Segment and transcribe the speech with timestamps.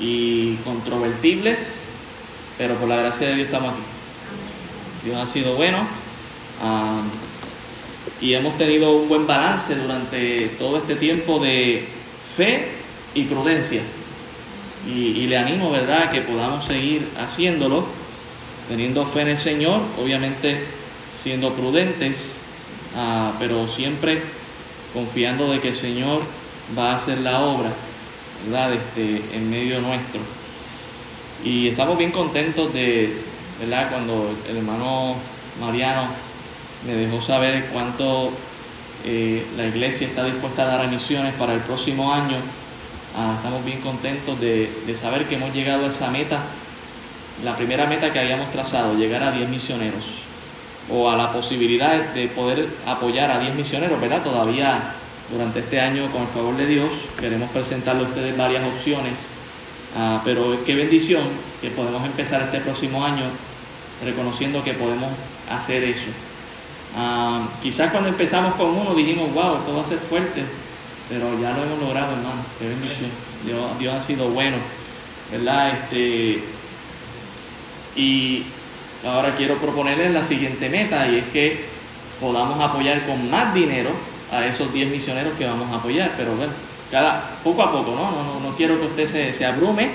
[0.00, 1.82] y controvertibles,
[2.58, 3.82] pero por la gracia de Dios estamos aquí.
[5.04, 5.86] Dios ha sido bueno
[8.20, 11.84] y hemos tenido un buen balance durante todo este tiempo de
[12.34, 12.68] fe
[13.14, 13.82] y prudencia.
[14.86, 17.86] Y, le animo, ¿verdad?, que podamos seguir haciéndolo,
[18.68, 20.64] teniendo fe en el Señor, obviamente
[21.12, 22.36] siendo prudentes,
[22.96, 24.22] ah, pero siempre
[24.92, 26.20] confiando de que el Señor
[26.76, 27.72] va a hacer la obra,
[28.44, 30.20] ¿verdad?, este, en medio nuestro.
[31.44, 33.16] Y estamos bien contentos de,
[33.60, 35.16] ¿verdad?, cuando el hermano
[35.60, 36.06] Mariano
[36.86, 38.30] me dejó saber cuánto
[39.04, 42.36] eh, la iglesia está dispuesta a dar a misiones para el próximo año.
[43.16, 46.40] Ah, estamos bien contentos de, de, saber que hemos llegado a esa meta,
[47.44, 50.04] la primera meta que habíamos trazado, llegar a 10 misioneros,
[50.90, 54.22] o a la posibilidad de poder apoyar a 10 misioneros, ¿verdad?
[54.22, 54.94] Todavía
[55.32, 59.30] durante este año, con el favor de Dios, queremos presentarle a ustedes varias opciones,
[59.96, 61.22] ah, pero qué bendición
[61.62, 63.24] que podemos empezar este próximo año
[64.04, 65.10] reconociendo que podemos
[65.50, 66.08] hacer eso.
[66.94, 70.42] Ah, quizás cuando empezamos con uno dijimos, wow, esto va a ser fuerte,
[71.08, 72.44] pero ya lo hemos logrado, hermano.
[72.58, 73.10] Qué bendición.
[73.46, 74.58] Dios, Dios ha sido bueno,
[75.30, 75.70] ¿verdad?
[75.70, 76.42] Este,
[77.96, 78.44] y
[79.04, 81.64] ahora quiero proponerles la siguiente meta y es que
[82.20, 86.12] podamos apoyar con más dinero a esos 10 misioneros que vamos a apoyar.
[86.16, 86.52] Pero bueno,
[86.90, 88.10] cada, poco a poco, ¿no?
[88.10, 89.90] No, no, quiero que usted se, se abrume.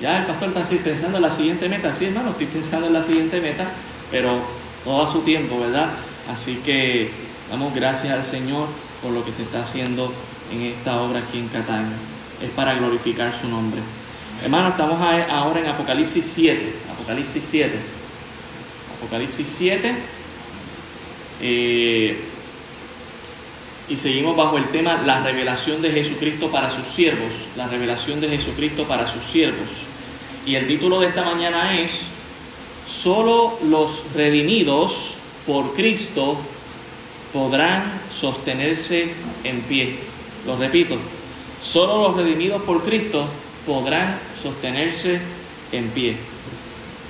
[0.00, 1.92] Ya el pastor está pensando en la siguiente meta.
[1.92, 3.66] Sí, hermano, estoy pensando en la siguiente meta,
[4.10, 4.40] pero
[4.82, 5.90] todo a su tiempo, ¿verdad?
[6.32, 7.10] Así que
[7.50, 8.68] damos gracias al Señor
[9.02, 10.12] por lo que se está haciendo
[10.52, 11.96] en esta obra aquí en Cataño.
[12.42, 13.80] Es para glorificar su nombre.
[14.42, 14.98] Hermano, estamos
[15.30, 16.74] ahora en Apocalipsis 7.
[16.94, 17.78] Apocalipsis 7.
[18.96, 19.94] Apocalipsis 7.
[21.42, 22.24] Eh,
[23.90, 27.32] y seguimos bajo el tema la revelación de Jesucristo para sus siervos.
[27.56, 29.68] La revelación de Jesucristo para sus siervos.
[30.46, 32.02] Y el título de esta mañana es,
[32.86, 36.38] solo los redimidos por Cristo
[37.32, 39.96] podrán sostenerse en pie.
[40.46, 40.96] Lo repito,
[41.60, 43.26] solo los redimidos por Cristo
[43.66, 45.20] podrán sostenerse
[45.72, 46.16] en pie.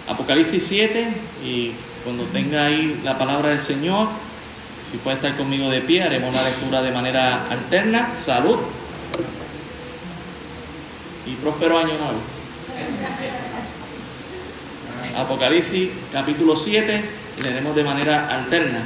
[0.08, 1.08] Apocalipsis 7
[1.44, 1.72] y
[2.04, 4.08] cuando tenga ahí la palabra del Señor,
[4.90, 8.08] si puede estar conmigo de pie, haremos la lectura de manera alterna.
[8.18, 8.58] Salud
[11.26, 12.18] y próspero año nuevo.
[15.16, 17.04] Apocalipsis capítulo 7,
[17.44, 18.82] leeremos de manera alterna.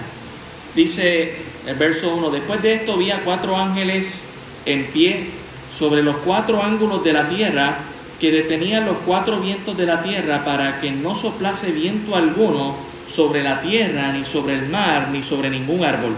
[0.75, 4.25] Dice el verso 1, después de esto vi a cuatro ángeles
[4.67, 5.31] en pie
[5.73, 7.79] sobre los cuatro ángulos de la tierra
[8.21, 13.43] que detenían los cuatro vientos de la tierra para que no soplase viento alguno sobre
[13.43, 16.15] la tierra, ni sobre el mar, ni sobre ningún árbol.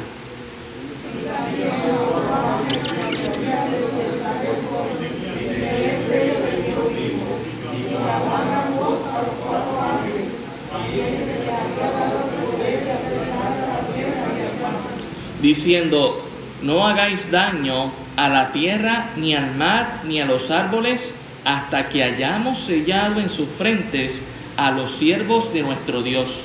[15.47, 16.23] diciendo,
[16.63, 21.15] no hagáis daño a la tierra, ni al mar, ni a los árboles,
[21.45, 24.25] hasta que hayamos sellado en sus frentes
[24.57, 26.45] a los siervos de nuestro Dios.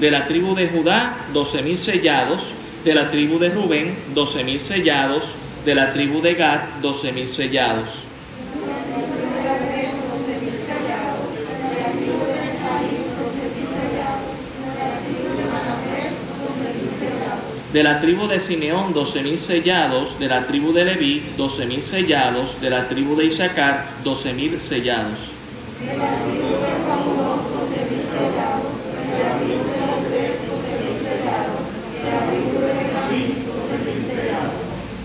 [0.00, 2.42] De la tribu de Judá, doce mil sellados.
[2.84, 5.24] De la tribu de Rubén, doce mil sellados.
[5.64, 8.05] De la tribu de Gad, doce mil sellados
[17.76, 21.82] de la tribu de Simeón doce mil sellados, de la tribu de Leví doce mil
[21.82, 25.18] sellados, de la tribu de Isaacar doce mil sellados.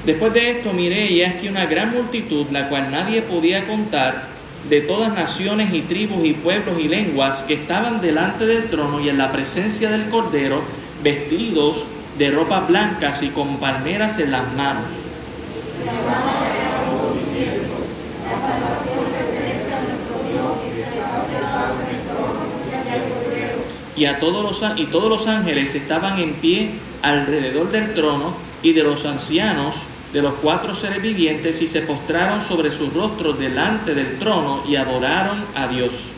[0.06, 4.28] Después de esto miré y aquí una gran multitud, la cual nadie podía contar,
[4.70, 9.10] de todas naciones y tribus y pueblos y lenguas que estaban delante del trono y
[9.10, 10.62] en la presencia del Cordero,
[11.04, 11.86] vestidos
[12.22, 14.92] de ropas blancas y con palmeras en las manos.
[23.96, 26.70] Y a todos los y todos los ángeles estaban en pie
[27.02, 29.78] alrededor del trono y de los ancianos
[30.14, 34.76] de los cuatro seres vivientes y se postraron sobre sus rostros delante del trono y
[34.76, 36.12] adoraron a Dios.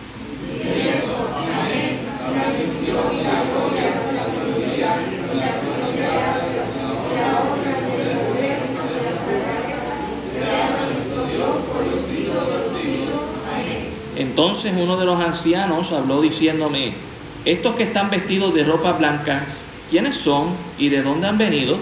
[14.34, 16.94] Entonces uno de los ancianos habló diciéndome,
[17.46, 20.48] estos que están vestidos de ropas blancas, quiénes son
[20.80, 21.78] y de dónde han venido.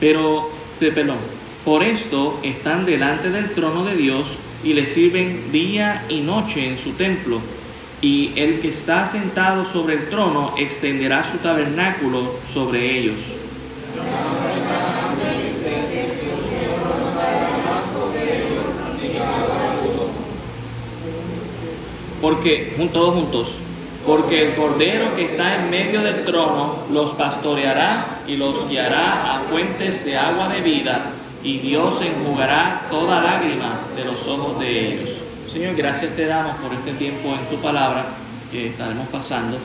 [0.00, 0.50] Pero,
[0.80, 1.18] perdón,
[1.64, 6.76] por esto están delante del trono de Dios y le sirven día y noche en
[6.76, 7.40] su templo.
[8.02, 13.20] Y el que está sentado sobre el trono extenderá su tabernáculo sobre ellos.
[22.20, 23.60] Porque, todos juntos,
[24.06, 29.40] porque el Cordero que está en medio del trono los pastoreará y los guiará a
[29.40, 31.12] fuentes de agua de vida,
[31.42, 35.15] y Dios enjugará toda lágrima de los ojos de ellos.
[35.56, 38.04] Señor, gracias te damos por este tiempo en tu palabra
[38.52, 39.56] que estaremos pasando.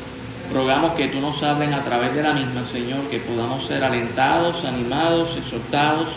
[0.53, 4.63] Rogamos que tú nos hables a través de la misma, Señor, que podamos ser alentados,
[4.63, 6.07] animados, exhortados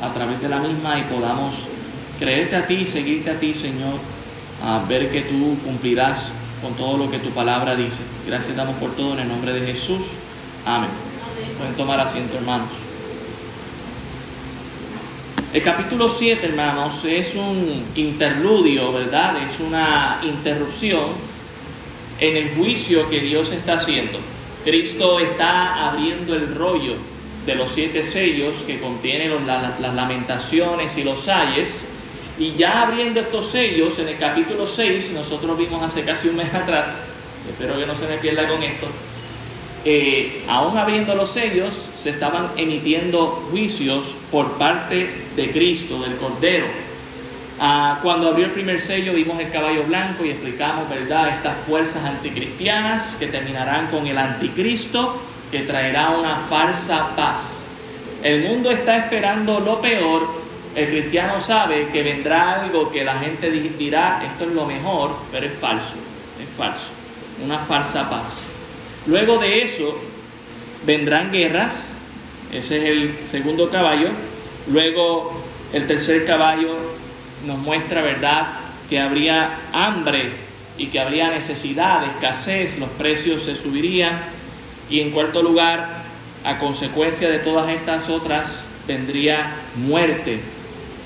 [0.00, 1.66] a través de la misma y podamos
[2.18, 3.96] creerte a ti, seguirte a ti, Señor,
[4.64, 6.28] a ver que tú cumplirás
[6.62, 8.00] con todo lo que tu palabra dice.
[8.26, 10.04] Gracias damos por todo en el nombre de Jesús.
[10.64, 10.88] Amén.
[11.58, 12.70] Pueden tomar asiento, hermanos.
[15.52, 19.36] El capítulo 7, hermanos, es un interludio, ¿verdad?
[19.42, 21.08] Es una interrupción
[22.18, 24.18] en el juicio que Dios está haciendo.
[24.64, 26.94] Cristo está abriendo el rollo
[27.44, 31.84] de los siete sellos que contienen las lamentaciones y los ayes
[32.38, 36.52] y ya abriendo estos sellos, en el capítulo 6, nosotros vimos hace casi un mes
[36.54, 36.96] atrás,
[37.50, 38.86] espero que no se me pierda con esto,
[39.84, 46.66] eh, aún abriendo los sellos, se estaban emitiendo juicios por parte de Cristo, del Cordero.
[47.60, 52.04] Ah, cuando abrió el primer sello vimos el caballo blanco y explicamos, ¿verdad?, estas fuerzas
[52.04, 55.20] anticristianas que terminarán con el anticristo
[55.50, 57.66] que traerá una falsa paz.
[58.22, 60.42] El mundo está esperando lo peor
[60.74, 65.46] el cristiano sabe que vendrá algo que la gente dirá, esto es lo mejor, pero
[65.46, 65.96] es falso,
[66.42, 66.88] es falso,
[67.44, 68.51] una falsa paz.
[69.06, 69.98] Luego de eso
[70.86, 71.96] vendrán guerras,
[72.52, 74.08] ese es el segundo caballo.
[74.68, 76.76] Luego el tercer caballo
[77.46, 78.58] nos muestra, ¿verdad?,
[78.88, 80.32] que habría hambre
[80.76, 84.20] y que habría necesidad, escasez, los precios se subirían.
[84.90, 86.02] Y en cuarto lugar,
[86.44, 90.40] a consecuencia de todas estas otras, vendría muerte,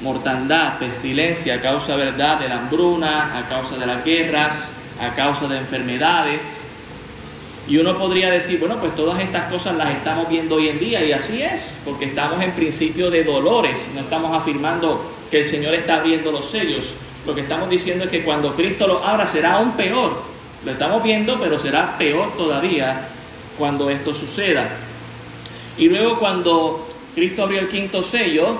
[0.02, 5.46] mortandad, pestilencia a causa verdad de la hambruna, a causa de las guerras, a causa
[5.46, 6.64] de enfermedades.
[7.68, 11.04] Y uno podría decir, bueno, pues todas estas cosas las estamos viendo hoy en día
[11.04, 15.74] y así es, porque estamos en principio de dolores, no estamos afirmando que el Señor
[15.74, 16.94] está abriendo los sellos.
[17.26, 20.22] Lo que estamos diciendo es que cuando Cristo lo abra será aún peor.
[20.64, 23.08] Lo estamos viendo, pero será peor todavía
[23.58, 24.68] cuando esto suceda.
[25.76, 28.56] Y luego cuando Cristo abrió el quinto sello,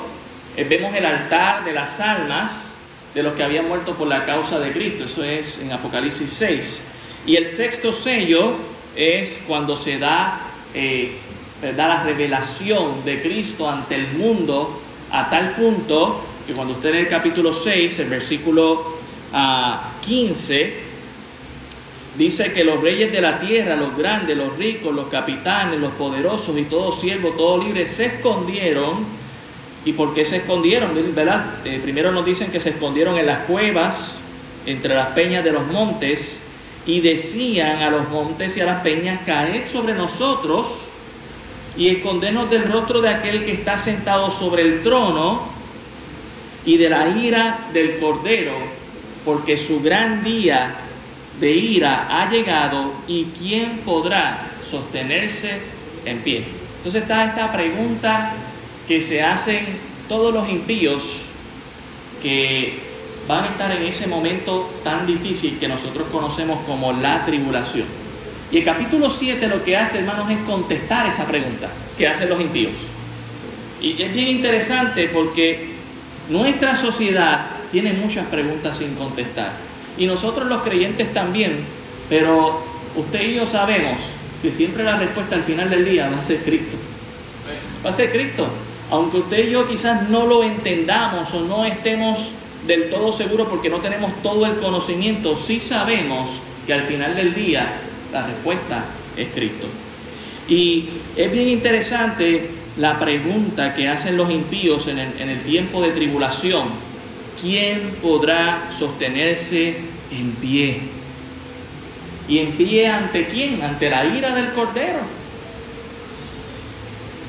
[0.56, 2.73] eh, vemos el altar de las almas
[3.14, 5.05] de los que habían muerto por la causa de Cristo.
[5.05, 6.85] Eso es en Apocalipsis 6.
[7.26, 8.56] Y el sexto sello
[8.96, 10.40] es cuando se da,
[10.75, 11.16] eh,
[11.76, 17.08] la revelación de Cristo ante el mundo a tal punto que cuando usted lee el
[17.08, 18.96] capítulo 6, el versículo
[19.32, 19.93] 15, ah,
[22.16, 26.56] dice que los reyes de la tierra, los grandes, los ricos, los capitanes, los poderosos
[26.58, 29.26] y todos siervos, todos libres, se escondieron
[29.87, 30.91] ¿Y por qué se escondieron?
[31.15, 31.65] ¿verdad?
[31.65, 34.17] Eh, primero nos dicen que se escondieron en las cuevas,
[34.67, 36.43] entre las peñas de los montes,
[36.86, 40.86] y decían a los montes y a las peñas, caed sobre nosotros
[41.76, 45.48] y escondernos del rostro de aquel que está sentado sobre el trono
[46.64, 48.55] y de la ira del Cordero,
[49.24, 50.74] porque su gran día
[51.40, 55.58] de ira ha llegado y quién podrá sostenerse
[56.05, 56.44] en pie.
[56.78, 58.32] Entonces está esta pregunta
[58.86, 59.66] que se hacen
[60.08, 61.02] todos los impíos
[62.22, 62.85] que
[63.28, 67.86] van a estar en ese momento tan difícil que nosotros conocemos como la tribulación.
[68.50, 71.68] Y el capítulo 7 lo que hace, hermanos, es contestar esa pregunta
[71.98, 72.72] que hacen los impíos.
[73.80, 75.70] Y es bien interesante porque
[76.28, 79.52] nuestra sociedad tiene muchas preguntas sin contestar.
[79.98, 81.64] Y nosotros los creyentes también,
[82.08, 82.64] pero
[82.94, 83.96] usted y yo sabemos
[84.40, 86.76] que siempre la respuesta al final del día va a ser Cristo.
[87.84, 88.48] Va a ser Cristo
[88.90, 92.30] aunque usted y yo quizás no lo entendamos o no estemos
[92.67, 96.31] del todo seguros porque no tenemos todo el conocimiento, sí sabemos
[96.67, 97.81] que al final del día
[98.13, 98.84] la respuesta
[99.17, 99.67] es Cristo.
[100.48, 105.82] Y es bien interesante la pregunta que hacen los impíos en el, en el tiempo
[105.82, 106.69] de tribulación.
[107.41, 109.77] ¿Quién podrá sostenerse
[110.10, 110.81] en pie?
[112.29, 113.63] ¿Y en pie ante quién?
[113.63, 115.16] Ante la ira del Cordero.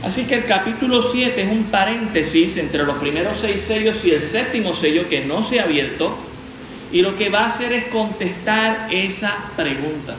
[0.07, 4.21] Así que el capítulo 7 es un paréntesis entre los primeros seis sellos y el
[4.21, 6.15] séptimo sello que no se ha abierto.
[6.93, 10.15] Y lo que va a hacer es contestar esa pregunta.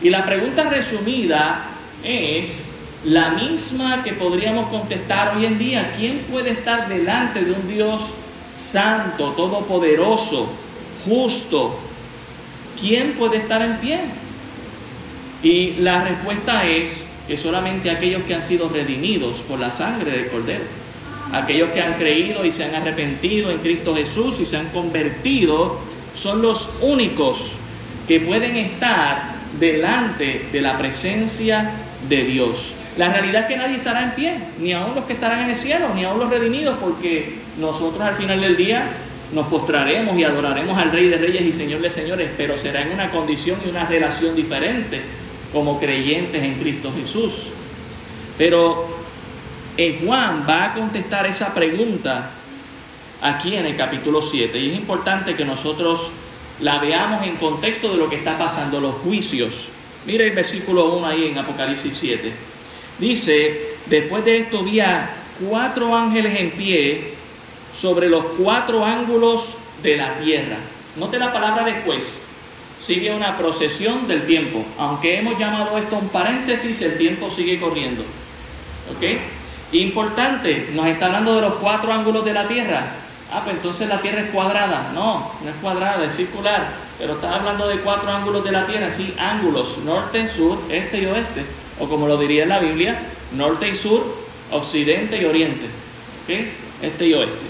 [0.00, 1.70] Y la pregunta resumida
[2.04, 2.66] es
[3.02, 5.92] la misma que podríamos contestar hoy en día.
[5.96, 8.02] ¿Quién puede estar delante de un Dios
[8.54, 10.52] santo, todopoderoso,
[11.04, 11.80] justo?
[12.80, 13.98] ¿Quién puede estar en pie?
[15.42, 20.28] Y la respuesta es que solamente aquellos que han sido redimidos por la sangre del
[20.28, 20.64] Cordero,
[21.32, 25.80] aquellos que han creído y se han arrepentido en Cristo Jesús y se han convertido,
[26.14, 27.56] son los únicos
[28.06, 31.70] que pueden estar delante de la presencia
[32.08, 32.74] de Dios.
[32.96, 35.56] La realidad es que nadie estará en pie, ni aun los que estarán en el
[35.56, 38.84] cielo, ni aun los redimidos, porque nosotros al final del día
[39.34, 42.92] nos postraremos y adoraremos al Rey de Reyes y Señor de Señores, pero será en
[42.92, 45.00] una condición y una relación diferente
[45.52, 47.50] como creyentes en Cristo Jesús.
[48.38, 48.86] Pero
[49.76, 52.30] eh, Juan va a contestar esa pregunta
[53.20, 56.10] aquí en el capítulo 7 y es importante que nosotros
[56.60, 59.70] la veamos en contexto de lo que está pasando, los juicios.
[60.06, 62.32] Mire el versículo 1 ahí en Apocalipsis 7.
[62.98, 65.10] Dice, después de esto vi a
[65.46, 67.14] cuatro ángeles en pie
[67.72, 70.56] sobre los cuatro ángulos de la tierra.
[70.96, 72.22] Note la palabra después
[72.80, 74.64] sigue una procesión del tiempo.
[74.78, 78.02] Aunque hemos llamado esto un paréntesis, el tiempo sigue corriendo.
[78.94, 79.04] ¿Ok?
[79.72, 82.92] Importante, nos está hablando de los cuatro ángulos de la Tierra.
[83.32, 84.92] Ah, pues entonces la Tierra es cuadrada.
[84.94, 86.68] No, no es cuadrada, es circular.
[86.98, 91.06] Pero está hablando de cuatro ángulos de la Tierra, sí, ángulos, norte, sur, este y
[91.06, 91.44] oeste.
[91.80, 92.98] O como lo diría en la Biblia,
[93.32, 94.04] norte y sur,
[94.50, 95.66] occidente y oriente.
[96.24, 96.46] ¿Ok?
[96.82, 97.46] Este y oeste.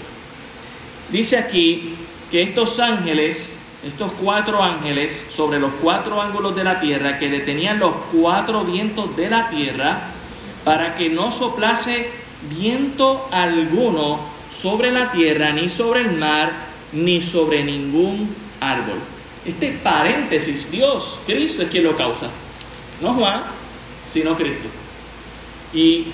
[1.11, 1.95] Dice aquí
[2.31, 7.79] que estos ángeles estos cuatro ángeles sobre los cuatro ángulos de la tierra que detenían
[7.79, 9.99] los cuatro vientos de la tierra
[10.63, 12.09] para que no soplase
[12.49, 14.19] viento alguno
[14.49, 16.51] sobre la tierra, ni sobre el mar,
[16.91, 18.99] ni sobre ningún árbol.
[19.45, 22.29] Este paréntesis, Dios, Cristo es quien lo causa.
[22.99, 23.43] No Juan,
[24.07, 24.67] sino Cristo.
[25.73, 26.07] Y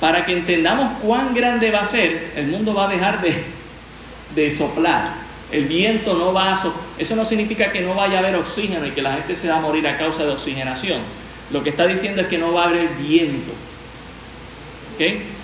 [0.00, 3.44] para que entendamos cuán grande va a ser, el mundo va a dejar de,
[4.34, 6.72] de soplar el viento no va a...
[6.98, 9.56] Eso no significa que no vaya a haber oxígeno y que la gente se va
[9.56, 11.00] a morir a causa de oxigenación.
[11.50, 13.50] Lo que está diciendo es que no va a haber viento.
[14.94, 15.00] ¿Ok?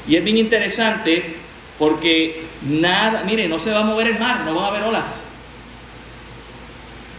[0.07, 1.37] Y es bien interesante
[1.79, 5.25] porque nada, mire, no se va a mover el mar, no va a haber olas.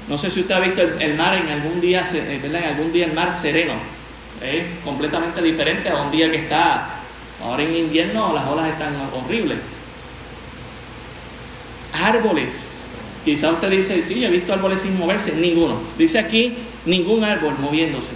[0.08, 2.63] No sé si usted ha visto el, mar en algún día, eh, ¿verdad?
[2.63, 3.74] En algún día el mar sereno.
[4.41, 7.01] Es completamente diferente a un día que está,
[7.44, 9.58] ahora en invierno las olas están horribles.
[11.91, 12.76] Árboles
[13.27, 15.81] Quizá usted dice, sí, he visto árboles sin moverse, ninguno.
[15.98, 16.53] Dice aquí,
[16.86, 18.12] ningún árbol moviéndose.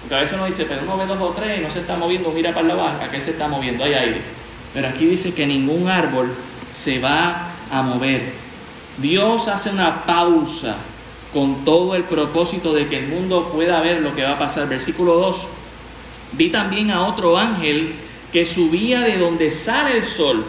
[0.00, 1.96] Porque a veces uno dice, pero uno ve dos o tres y no se está
[1.96, 3.84] moviendo, mira para la baja, que se está moviendo?
[3.84, 4.22] Hay aire.
[4.72, 6.32] Pero aquí dice que ningún árbol
[6.72, 8.32] se va a mover.
[8.96, 10.76] Dios hace una pausa
[11.34, 14.66] con todo el propósito de que el mundo pueda ver lo que va a pasar.
[14.66, 15.46] Versículo 2.
[16.32, 17.96] Vi también a otro ángel
[18.32, 20.42] que subía de donde sale el sol.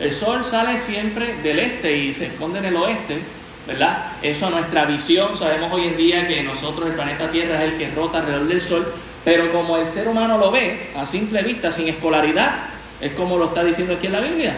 [0.00, 3.43] El sol sale siempre del este y se esconde en el oeste.
[3.66, 4.12] ¿Verdad?
[4.22, 7.90] Eso nuestra visión, sabemos hoy en día que nosotros, el planeta Tierra, es el que
[7.90, 8.86] rota alrededor del Sol,
[9.24, 12.66] pero como el ser humano lo ve a simple vista, sin escolaridad,
[13.00, 14.56] es como lo está diciendo aquí en la Biblia.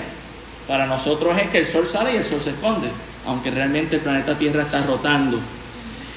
[0.67, 2.89] Para nosotros es que el Sol sale y el Sol se esconde,
[3.27, 5.39] aunque realmente el planeta Tierra está rotando.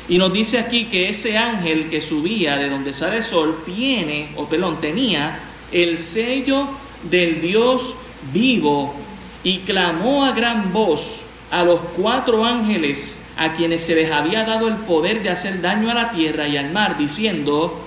[0.10, 4.32] Y nos dice aquí que ese ángel que subía de donde sale el sol tiene,
[4.36, 5.38] o perdón, tenía
[5.72, 6.68] el sello
[7.04, 7.94] del Dios
[8.34, 8.96] vivo
[9.44, 14.68] y clamó a gran voz a los cuatro ángeles a quienes se les había dado
[14.68, 17.80] el poder de hacer daño a la tierra y al mar, diciendo,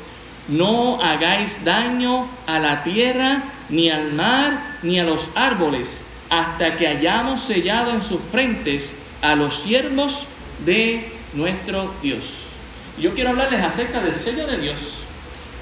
[0.49, 6.88] no hagáis daño a la tierra, ni al mar, ni a los árboles, hasta que
[6.88, 10.26] hayamos sellado en sus frentes a los siervos
[10.64, 12.45] de nuestro Dios.
[12.99, 14.78] Yo quiero hablarles acerca del sello de Dios.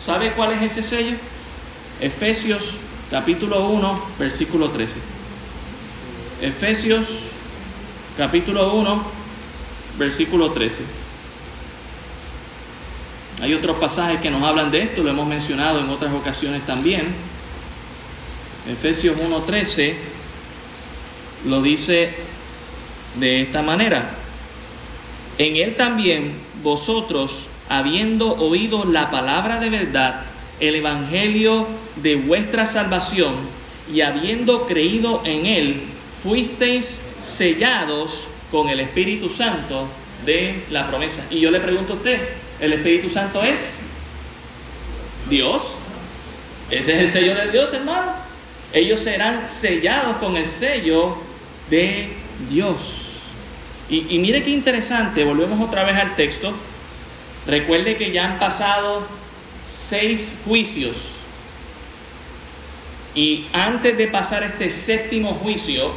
[0.00, 1.16] ¿Sabe cuál es ese sello?
[2.00, 2.78] Efesios
[3.10, 4.98] capítulo 1, versículo 13.
[6.42, 7.29] Efesios
[8.20, 9.02] capítulo 1,
[9.98, 10.82] versículo 13.
[13.40, 17.06] Hay otros pasajes que nos hablan de esto, lo hemos mencionado en otras ocasiones también.
[18.70, 19.94] Efesios 1.13
[21.46, 22.14] lo dice
[23.18, 24.10] de esta manera.
[25.38, 30.24] En él también vosotros, habiendo oído la palabra de verdad,
[30.60, 33.36] el evangelio de vuestra salvación,
[33.90, 35.82] y habiendo creído en él,
[36.22, 39.88] fuisteis sellados con el Espíritu Santo
[40.24, 41.24] de la promesa.
[41.30, 42.20] Y yo le pregunto a usted,
[42.60, 43.78] ¿el Espíritu Santo es
[45.28, 45.76] Dios?
[46.70, 48.12] Ese es el sello de Dios, hermano.
[48.72, 51.16] ellos serán sellados con el sello
[51.68, 52.10] de
[52.48, 53.06] Dios.
[53.88, 56.52] Y, mire qué interesante, volvemos otra vez al texto.
[57.46, 59.04] Recuerde que ya han pasado
[59.66, 60.96] seis juicios.
[63.16, 65.90] Y antes de pasar este séptimo juicio,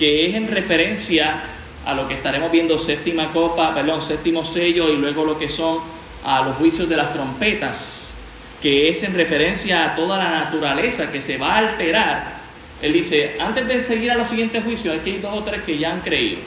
[0.00, 1.42] que es en referencia
[1.84, 5.78] a lo que estaremos viendo séptima copa, perdón, séptimo sello y luego lo que son
[6.24, 8.14] a los juicios de las trompetas,
[8.62, 12.40] que es en referencia a toda la naturaleza que se va a alterar.
[12.80, 15.76] Él dice, antes de seguir a los siguientes juicios, aquí hay dos o tres que
[15.76, 16.38] ya han creído.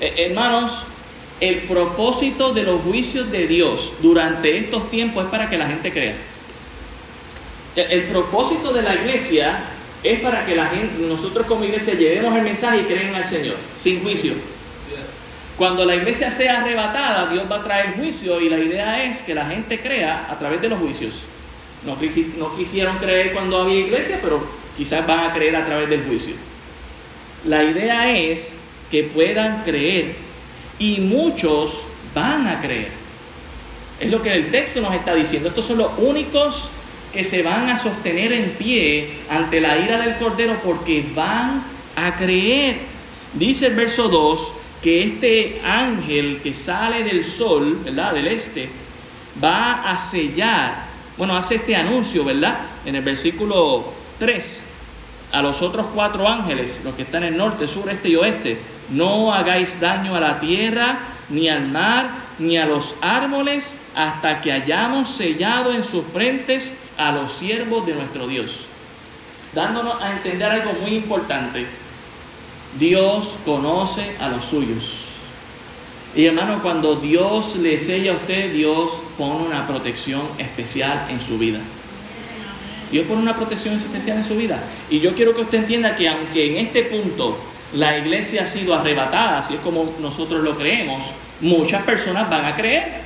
[0.00, 0.82] Eh, hermanos,
[1.40, 5.92] el propósito de los juicios de Dios durante estos tiempos es para que la gente
[5.92, 6.16] crea.
[7.76, 9.60] El, propósito de la iglesia
[10.08, 13.56] es para que la gente, nosotros como iglesia llevemos el mensaje y creen al Señor,
[13.78, 14.34] sin juicio.
[15.56, 19.34] Cuando la iglesia sea arrebatada, Dios va a traer juicio y la idea es que
[19.34, 21.22] la gente crea a través de los juicios.
[21.86, 21.96] No,
[22.56, 24.46] quisieron creer cuando había iglesia, pero
[24.76, 26.34] quizás van a creer a través del juicio.
[27.46, 28.56] La idea es
[28.90, 30.16] que puedan creer
[30.78, 31.84] y muchos
[32.14, 32.88] van a creer.
[33.98, 35.48] Es lo que el texto nos está diciendo.
[35.48, 36.68] Estos son los únicos
[37.16, 41.64] que se van a sostener en pie ante la ira del Cordero porque van
[41.96, 42.76] a creer.
[43.32, 48.12] Dice el verso 2 que este ángel que sale del sol, ¿verdad?
[48.12, 48.68] Del este,
[49.42, 52.58] va a sellar, bueno, hace este anuncio, ¿verdad?
[52.84, 54.62] En el versículo 3,
[55.32, 58.58] a los otros cuatro ángeles, los que están en norte, sur, este y oeste,
[58.90, 60.98] no hagáis daño a la tierra,
[61.30, 67.12] ni al mar, ni a los árboles, hasta que hayamos sellado en sus frentes a
[67.12, 68.66] los siervos de nuestro Dios.
[69.54, 71.66] Dándonos a entender algo muy importante.
[72.78, 75.06] Dios conoce a los suyos.
[76.14, 81.38] Y hermano, cuando Dios le sella a usted, Dios pone una protección especial en su
[81.38, 81.60] vida.
[82.90, 84.62] Dios pone una protección especial en su vida.
[84.88, 87.36] Y yo quiero que usted entienda que aunque en este punto
[87.74, 91.04] la iglesia ha sido arrebatada, así es como nosotros lo creemos,
[91.40, 93.02] muchas personas van a creer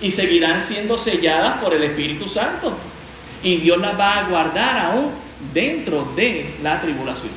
[0.00, 2.76] y seguirán siendo selladas por el Espíritu Santo.
[3.42, 5.10] Y Dios las va a guardar aún
[5.52, 7.32] dentro de la tribulación.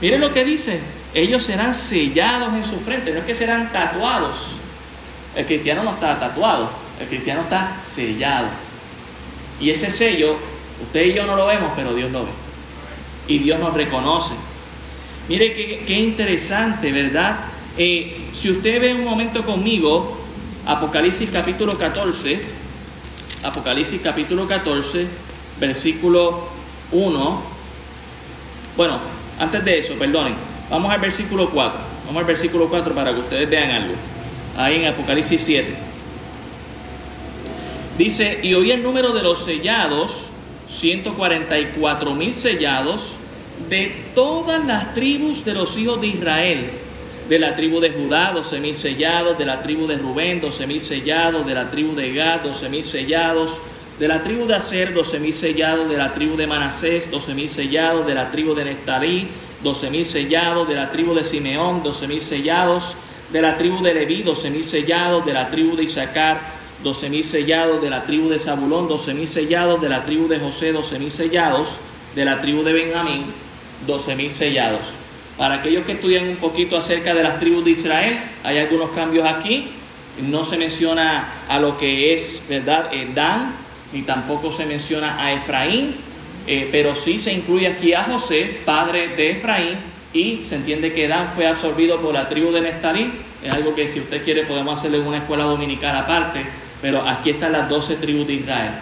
[0.00, 0.80] Miren lo que dice,
[1.14, 4.56] ellos serán sellados en su frente, no es que serán tatuados.
[5.36, 8.48] El cristiano no está tatuado, el cristiano está sellado.
[9.60, 10.36] Y ese sello,
[10.82, 12.42] usted y yo no lo vemos, pero Dios lo ve
[13.28, 14.34] y Dios nos reconoce.
[15.28, 17.36] Mire qué, interesante, ¿verdad?
[17.78, 20.18] Eh, si usted ve un momento conmigo,
[20.66, 22.40] Apocalipsis capítulo 14,
[23.44, 25.06] Apocalipsis capítulo 14,
[25.58, 26.48] versículo
[26.92, 27.42] 1.
[28.76, 28.98] Bueno,
[29.38, 30.34] antes de eso, perdonen,
[30.70, 31.80] vamos al versículo 4.
[32.06, 33.94] Vamos al versículo 4 para que ustedes vean algo.
[34.56, 35.74] Ahí en Apocalipsis 7.
[37.96, 40.28] Dice, y oí el número de los sellados
[40.68, 43.16] 144 mil sellados
[43.68, 46.70] de todas las tribus de los hijos de Israel.
[47.28, 49.38] De la tribu de Judá, 12 mil sellados.
[49.38, 51.46] De la tribu de Rubén, 12 mil sellados.
[51.46, 53.58] De la tribu de Gad, 12 mil sellados.
[53.98, 55.88] De la tribu de Aser, 12 mil sellados.
[55.88, 58.06] De la tribu de Manasés, 12 mil sellados.
[58.06, 59.28] De la tribu de Nestalí,
[59.62, 60.68] 12 mil sellados.
[60.68, 62.94] De la tribu de Simeón, 12 mil sellados.
[63.32, 65.24] De la tribu de Leví, 12 mil sellados.
[65.24, 69.28] De la tribu de Isaacar, doce mil sellados de la tribu de Zabulón, doce mil
[69.28, 71.78] sellados de la tribu de José, doce mil sellados
[72.14, 73.26] de la tribu de Benjamín,
[73.86, 75.01] doce mil sellados.
[75.36, 79.26] Para aquellos que estudian un poquito acerca de las tribus de Israel, hay algunos cambios
[79.26, 79.70] aquí.
[80.20, 83.54] No se menciona a lo que es, ¿verdad?, eh, Dan,
[83.92, 85.94] ni tampoco se menciona a Efraín,
[86.46, 89.78] eh, pero sí se incluye aquí a José, padre de Efraín,
[90.12, 93.10] y se entiende que Dan fue absorbido por la tribu de Nestalí.
[93.42, 96.40] Es algo que si usted quiere podemos hacerle una escuela dominical aparte,
[96.82, 98.72] pero aquí están las doce tribus de Israel.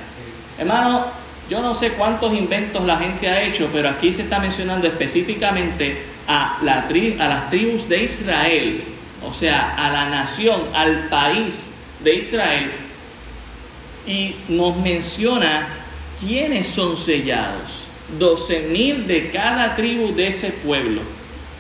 [0.59, 1.07] Hermano,
[1.49, 6.03] yo no sé cuántos inventos la gente ha hecho, pero aquí se está mencionando específicamente
[6.31, 6.87] a, la
[7.25, 8.85] a las tribus de Israel,
[9.29, 11.71] o sea, a la nación, al país
[12.05, 12.71] de Israel,
[14.07, 15.69] y nos menciona
[16.21, 17.87] quiénes son sellados.
[18.17, 21.03] Doce mil de cada tribu de ese pueblo.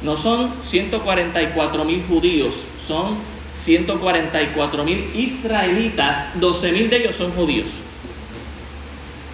[0.02, 2.54] No son 144 mil judíos,
[2.86, 3.18] son
[3.56, 7.68] 144 mil israelitas, 12 mil de ellos son judíos.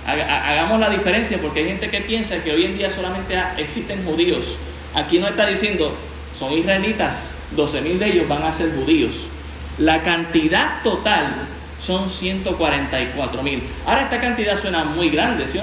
[0.07, 4.57] Hagamos la diferencia porque hay gente que piensa que hoy en día solamente existen judíos.
[4.96, 5.94] Aquí no está diciendo,
[6.35, 9.28] son israelitas, 12 mil de ellos van a ser judíos.
[9.76, 11.35] La cantidad total
[11.78, 13.62] son 144 mil.
[13.85, 15.61] Ahora esta cantidad suena muy grande, ¿sí?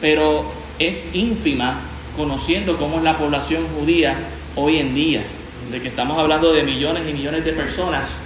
[0.00, 1.80] Pero es ínfima
[2.16, 4.16] conociendo cómo es la población judía
[4.56, 5.22] hoy en día
[5.70, 8.22] de que estamos hablando de millones y millones de personas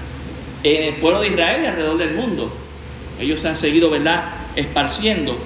[0.63, 2.53] en el pueblo de Israel y alrededor del mundo.
[3.19, 4.23] Ellos se han seguido, ¿verdad?,
[4.55, 5.37] esparciendo.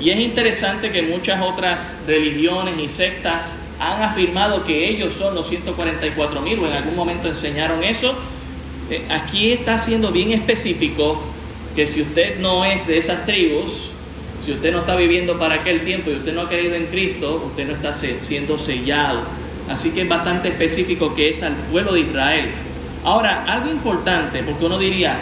[0.00, 5.48] Y es interesante que muchas otras religiones y sectas han afirmado que ellos son los
[5.48, 8.14] 144 mil o en algún momento enseñaron eso.
[8.90, 11.20] Eh, aquí está siendo bien específico
[11.74, 13.90] que si usted no es de esas tribus,
[14.44, 17.44] si usted no está viviendo para aquel tiempo y usted no ha creído en Cristo,
[17.46, 19.22] usted no está siendo sellado.
[19.68, 22.50] Así que es bastante específico que es al pueblo de Israel.
[23.04, 25.20] Ahora, algo importante, porque uno diría,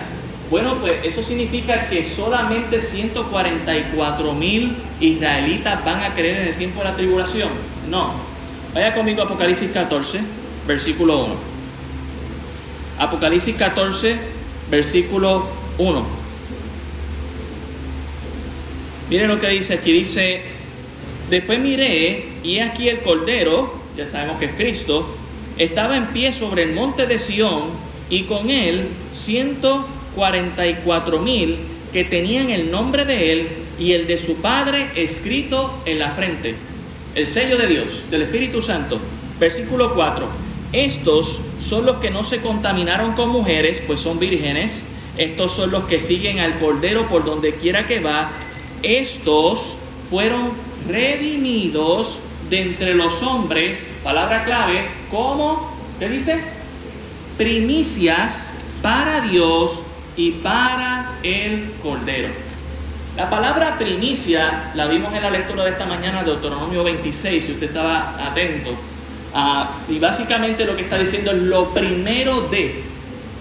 [0.52, 6.80] bueno, pues eso significa que solamente 144 mil israelitas van a creer en el tiempo
[6.80, 7.48] de la tribulación.
[7.88, 8.12] No.
[8.74, 10.20] Vaya conmigo a Apocalipsis 14,
[10.66, 11.34] versículo 1.
[12.98, 14.16] Apocalipsis 14,
[14.70, 16.06] versículo 1.
[19.08, 20.42] Miren lo que dice aquí, dice,
[21.30, 25.16] después miré y aquí el Cordero, ya sabemos que es Cristo,
[25.56, 27.70] estaba en pie sobre el monte de Sión
[28.10, 28.88] y con él
[30.14, 31.58] 144 mil
[31.92, 33.48] que tenían el nombre de él
[33.78, 36.54] y el de su padre escrito en la frente.
[37.14, 38.98] El sello de Dios, del Espíritu Santo.
[39.38, 40.26] Versículo 4.
[40.72, 44.86] Estos son los que no se contaminaron con mujeres, pues son vírgenes.
[45.18, 48.30] Estos son los que siguen al Cordero por donde quiera que va.
[48.82, 49.76] Estos
[50.08, 50.52] fueron
[50.88, 56.40] redimidos de entre los hombres, palabra clave, como, ¿qué dice?
[57.36, 59.82] Primicias para Dios
[60.16, 62.28] y para el Cordero.
[63.16, 67.52] La palabra primicia la vimos en la lectura de esta mañana de Deuteronomio 26, si
[67.52, 68.70] usted estaba atento.
[69.34, 72.82] Ah, y básicamente lo que está diciendo es lo primero de,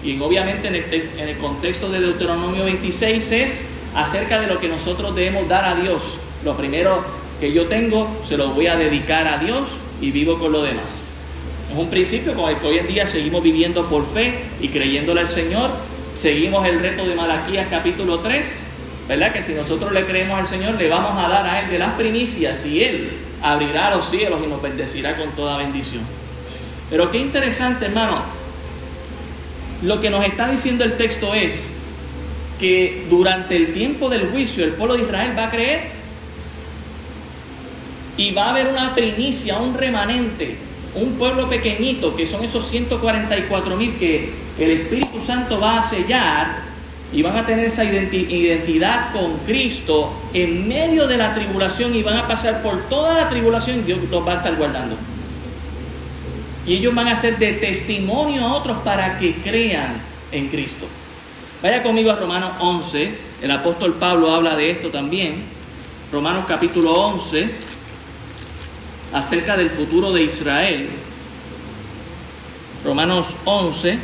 [0.02, 4.68] y obviamente en el, en el contexto de Deuteronomio 26 es acerca de lo que
[4.68, 6.18] nosotros debemos dar a Dios.
[6.44, 7.04] Lo primero
[7.40, 9.68] que yo tengo se lo voy a dedicar a Dios
[10.00, 11.08] y vivo con lo demás.
[11.70, 15.20] Es un principio con el que hoy en día seguimos viviendo por fe y creyéndole
[15.20, 15.70] al Señor.
[16.14, 18.66] Seguimos el reto de Malaquías capítulo 3,
[19.08, 19.32] ¿verdad?
[19.32, 21.92] Que si nosotros le creemos al Señor, le vamos a dar a Él de las
[21.92, 26.02] primicias y Él abrirá los cielos y nos bendecirá con toda bendición.
[26.90, 28.22] Pero qué interesante, hermano.
[29.82, 31.70] Lo que nos está diciendo el texto es
[32.60, 35.80] que durante el tiempo del juicio el pueblo de Israel va a creer
[38.18, 40.58] y va a haber una primicia, un remanente,
[40.94, 46.72] un pueblo pequeñito, que son esos 144 mil que el Espíritu Santo va a sellar
[47.12, 52.16] y van a tener esa identidad con Cristo en medio de la tribulación y van
[52.16, 54.96] a pasar por toda la tribulación y Dios los va a estar guardando.
[56.66, 60.00] Y ellos van a ser de testimonio a otros para que crean
[60.30, 60.86] en Cristo.
[61.62, 65.44] Vaya conmigo a Romanos 11, el apóstol Pablo habla de esto también.
[66.12, 67.71] Romanos capítulo 11
[69.12, 70.88] acerca del futuro de Israel.
[72.84, 73.98] Romanos 11.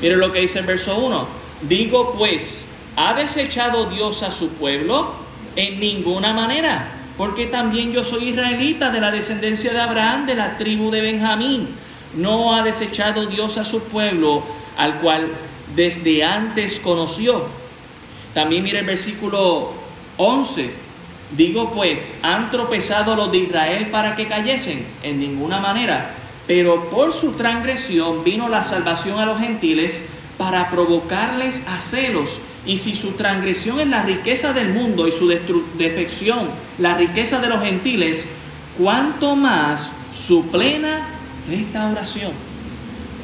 [0.00, 1.26] Mire lo que dice el verso 1.
[1.62, 5.14] Digo pues, ¿ha desechado Dios a su pueblo?
[5.56, 10.56] En ninguna manera, porque también yo soy israelita de la descendencia de Abraham, de la
[10.56, 11.68] tribu de Benjamín.
[12.14, 14.44] No ha desechado Dios a su pueblo,
[14.76, 15.28] al cual
[15.74, 17.46] desde antes conoció.
[18.34, 19.72] También mire el versículo
[20.16, 20.87] 11.
[21.36, 24.86] Digo pues, ¿han tropezado los de Israel para que cayesen?
[25.02, 26.14] En ninguna manera.
[26.46, 30.02] Pero por su transgresión vino la salvación a los gentiles
[30.38, 32.40] para provocarles a celos.
[32.64, 37.48] Y si su transgresión es la riqueza del mundo y su defección la riqueza de
[37.48, 38.26] los gentiles,
[38.78, 41.08] ¿cuánto más su plena
[41.48, 42.32] restauración?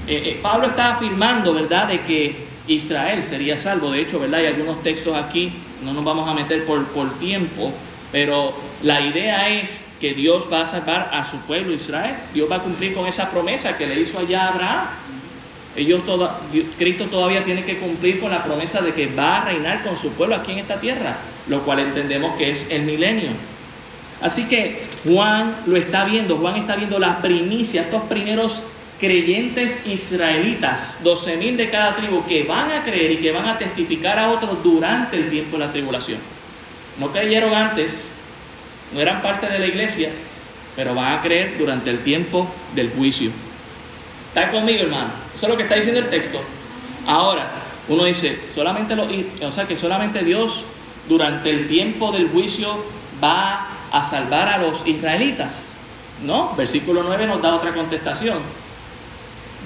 [0.07, 3.91] Eh, eh, Pablo está afirmando, ¿verdad?, de que Israel sería salvo.
[3.91, 4.41] De hecho, ¿verdad?
[4.41, 7.73] Hay algunos textos aquí, no nos vamos a meter por, por tiempo,
[8.13, 12.15] pero la idea es que Dios va a salvar a su pueblo Israel.
[12.33, 14.87] Dios va a cumplir con esa promesa que le hizo allá a Abraham.
[15.77, 16.03] Ellos
[16.79, 20.11] Cristo todavía tiene que cumplir con la promesa de que va a reinar con su
[20.11, 21.17] pueblo aquí en esta tierra,
[21.49, 23.31] lo cual entendemos que es el milenio.
[24.21, 28.63] Así que Juan lo está viendo, Juan está viendo las primicias, estos primeros
[29.01, 34.19] creyentes israelitas, 12.000 de cada tribu, que van a creer y que van a testificar
[34.19, 36.34] a otros durante el tiempo de la tribulación.
[36.99, 38.11] No creyeron antes,
[38.93, 40.11] no eran parte de la iglesia,
[40.77, 43.31] pero van a creer durante el tiempo del juicio.
[44.29, 45.11] ¿Está conmigo, hermano?
[45.35, 46.41] Eso es lo que está diciendo el texto.
[47.07, 47.51] Ahora,
[47.89, 49.07] uno dice, solamente lo,
[49.47, 50.65] o sea, que solamente Dios
[51.09, 52.85] durante el tiempo del juicio
[53.23, 55.75] va a salvar a los israelitas.
[56.25, 58.39] No, versículo 9 nos da otra contestación.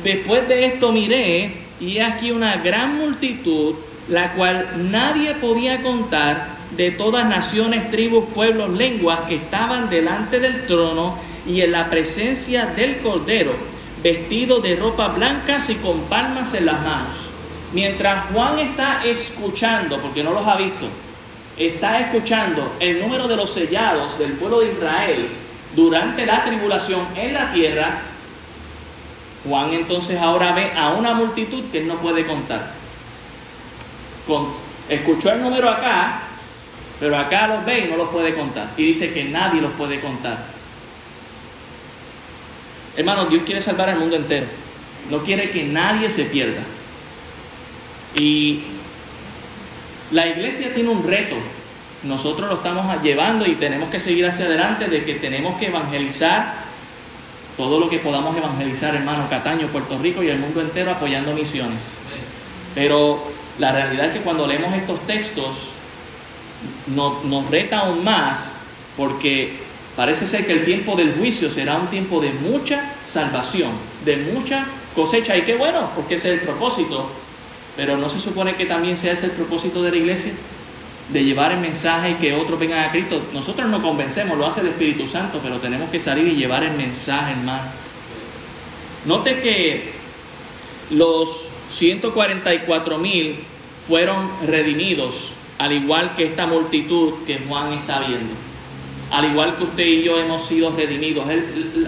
[0.02, 3.74] Después de esto miré y aquí una gran multitud,
[4.08, 10.66] la cual nadie podía contar de todas naciones, tribus, pueblos, lenguas que estaban delante del
[10.66, 13.52] trono y en la presencia del Cordero,
[14.02, 17.16] vestidos de ropas blancas y con palmas en las manos.
[17.72, 20.86] Mientras Juan está escuchando, porque no los ha visto,
[21.56, 25.28] está escuchando el número de los sellados del pueblo de Israel
[25.74, 28.02] durante la tribulación en la tierra,
[29.46, 32.72] Juan entonces ahora ve a una multitud que él no puede contar.
[34.26, 34.48] Con,
[34.88, 36.27] escuchó el número acá,
[37.00, 38.70] pero acá los ve y no los puede contar.
[38.76, 40.38] Y dice que nadie los puede contar.
[42.96, 44.46] Hermanos, Dios quiere salvar al mundo entero.
[45.10, 46.62] No quiere que nadie se pierda.
[48.16, 48.62] Y
[50.10, 51.36] la iglesia tiene un reto.
[52.02, 56.68] Nosotros lo estamos llevando y tenemos que seguir hacia adelante de que tenemos que evangelizar
[57.56, 61.98] todo lo que podamos evangelizar, hermano, Cataño, Puerto Rico y el mundo entero apoyando misiones.
[62.74, 63.20] Pero
[63.58, 65.70] la realidad es que cuando leemos estos textos
[66.86, 68.58] nos reta aún más
[68.96, 69.52] porque
[69.96, 73.70] parece ser que el tiempo del juicio será un tiempo de mucha salvación,
[74.04, 75.36] de mucha cosecha.
[75.36, 77.10] Y qué bueno, porque ese es el propósito
[77.78, 80.32] pero no se supone que también sea ese el propósito de la iglesia,
[81.12, 83.22] de llevar el mensaje y que otros vengan a Cristo.
[83.32, 86.72] Nosotros no convencemos, lo hace el Espíritu Santo, pero tenemos que salir y llevar el
[86.72, 87.70] mensaje, hermano.
[89.04, 89.92] Note que
[90.90, 93.44] los 144 mil
[93.86, 98.34] fueron redimidos, al igual que esta multitud que Juan está viendo.
[99.10, 101.26] Al igual que usted y yo hemos sido redimidos.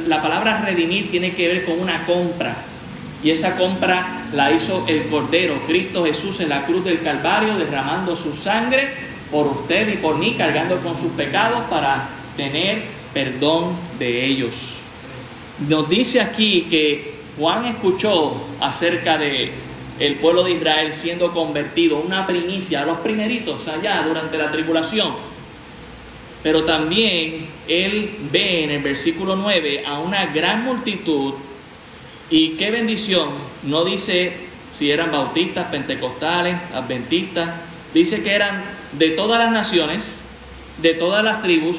[0.07, 2.65] la palabra redimir tiene que ver con una compra
[3.23, 8.17] y esa compra la hizo el Cordero, Cristo Jesús en la cruz del Calvario, derramando
[8.17, 8.95] su sangre
[9.31, 14.79] por usted y por mí, cargando con sus pecados para tener perdón de ellos.
[15.69, 19.53] Nos dice aquí que Juan escuchó acerca de
[20.01, 25.15] el pueblo de Israel siendo convertido, una primicia a los primeritos allá durante la tribulación.
[26.43, 31.35] Pero también él ve en el versículo 9 a una gran multitud
[32.31, 33.29] y qué bendición,
[33.63, 34.33] no dice
[34.73, 37.51] si eran bautistas, pentecostales, adventistas,
[37.93, 40.21] dice que eran de todas las naciones,
[40.81, 41.77] de todas las tribus,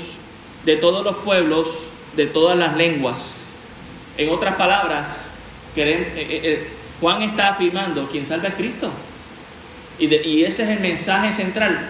[0.66, 1.68] de todos los pueblos,
[2.16, 3.48] de todas las lenguas.
[4.18, 5.30] En otras palabras,
[5.76, 6.68] eh, eh, eh,
[7.02, 8.92] Juan está afirmando, quien salve a Cristo.
[9.98, 11.90] Y, ese es el mensaje central.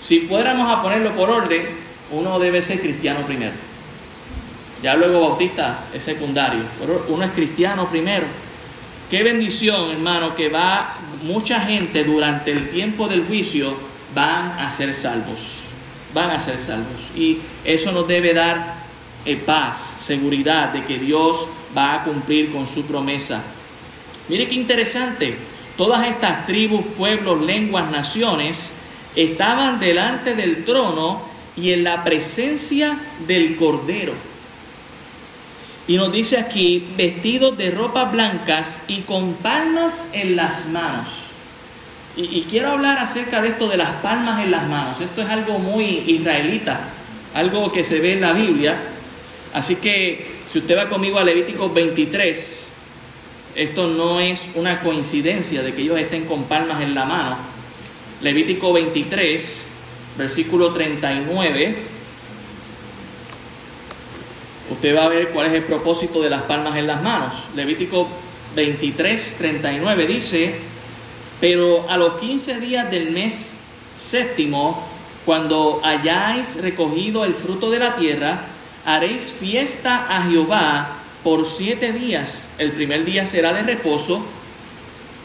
[0.00, 1.66] Si fuéramos a ponerlo por orden,
[2.12, 3.52] uno debe ser cristiano primero.
[4.82, 8.26] Ya luego bautista es secundario, pero uno es cristiano primero.
[9.10, 13.74] Qué bendición, hermano, que va mucha gente durante el tiempo del juicio
[14.14, 15.64] van a ser salvos.
[16.14, 17.10] Van a ser salvos.
[17.14, 18.76] Y eso nos debe dar
[19.24, 23.42] eh, paz, seguridad de que Dios va a cumplir con su promesa.
[24.30, 25.34] Mire qué interesante.
[25.76, 28.70] Todas estas tribus, pueblos, lenguas, naciones
[29.16, 31.22] estaban delante del trono
[31.56, 34.12] y en la presencia del Cordero.
[35.88, 41.08] Y nos dice aquí, vestidos de ropas blancas y con palmas en las manos.
[42.16, 45.00] Y, quiero hablar acerca de esto de las palmas en las manos.
[45.00, 46.82] Esto es algo muy israelita,
[47.34, 48.76] algo que se ve en la Biblia.
[49.52, 52.70] Así que si usted va conmigo a Levítico 23,
[53.54, 57.36] esto no es una coincidencia de que ellos estén con palmas en la mano.
[58.20, 59.64] Levítico 23,
[60.18, 62.00] versículo 39
[64.70, 67.34] usted va a ver cuál es el propósito de las palmas en las manos.
[67.54, 68.08] Levítico
[68.54, 70.54] 23, 39 dice,
[71.40, 73.52] pero a los 15 días del mes
[73.98, 74.88] séptimo,
[75.26, 78.46] cuando hayáis recogido el fruto de la tierra,
[78.84, 82.48] haréis fiesta a Jehová por siete días.
[82.58, 84.22] El primer día será de reposo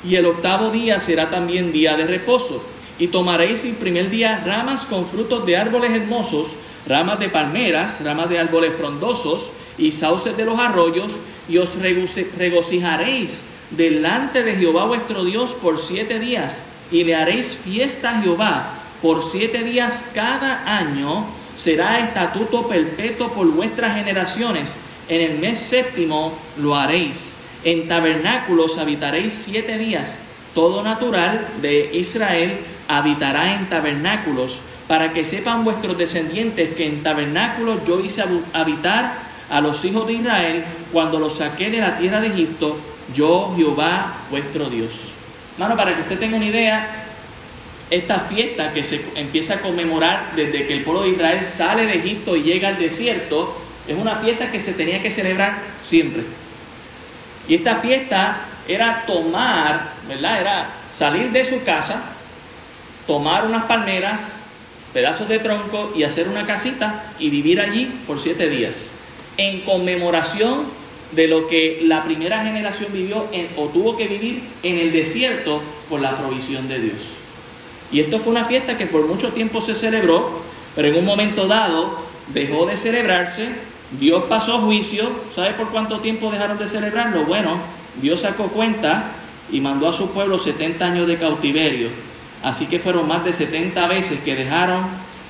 [0.07, 2.63] y el octavo día será también día de reposo.
[2.97, 6.55] Y tomaréis el primer día ramas con frutos de árboles hermosos,
[6.87, 11.13] ramas de palmeras, ramas de árboles frondosos y sauces de los arroyos,
[11.49, 18.11] y os regocijaréis delante de Jehová vuestro Dios por siete días, y le haréis fiesta
[18.11, 24.79] a Jehová por siete días cada año, será estatuto perpetuo por vuestras generaciones.
[25.07, 27.35] En el mes séptimo lo haréis.
[27.63, 30.17] En tabernáculos habitaréis siete días.
[30.53, 37.79] Todo natural de Israel habitará en tabernáculos para que sepan vuestros descendientes que en tabernáculos
[37.87, 42.27] yo hice habitar a los hijos de Israel cuando los saqué de la tierra de
[42.27, 42.77] Egipto,
[43.13, 44.91] yo Jehová vuestro Dios.
[45.53, 47.05] Hermano, para que usted tenga una idea,
[47.89, 51.95] esta fiesta que se empieza a conmemorar desde que el pueblo de Israel sale de
[51.95, 53.55] Egipto y llega al desierto,
[53.87, 56.23] es una fiesta que se tenía que celebrar siempre.
[57.47, 60.41] Y esta fiesta era tomar, ¿verdad?
[60.41, 62.01] Era salir de su casa,
[63.05, 64.39] tomar unas palmeras,
[64.93, 68.91] pedazos de tronco y hacer una casita y vivir allí por siete días,
[69.37, 70.65] en conmemoración
[71.11, 76.01] de lo que la primera generación vivió o tuvo que vivir en el desierto por
[76.01, 76.97] la provisión de Dios.
[77.91, 80.41] Y esto fue una fiesta que por mucho tiempo se celebró,
[80.75, 81.99] pero en un momento dado
[82.33, 83.49] dejó de celebrarse,
[83.91, 87.25] Dios pasó juicio, ¿sabe por cuánto tiempo dejaron de celebrarlo?
[87.25, 87.57] Bueno,
[88.01, 89.11] Dios sacó cuenta
[89.51, 91.89] y mandó a su pueblo 70 años de cautiverio.
[92.43, 94.85] Así que fueron más de 70 veces que dejaron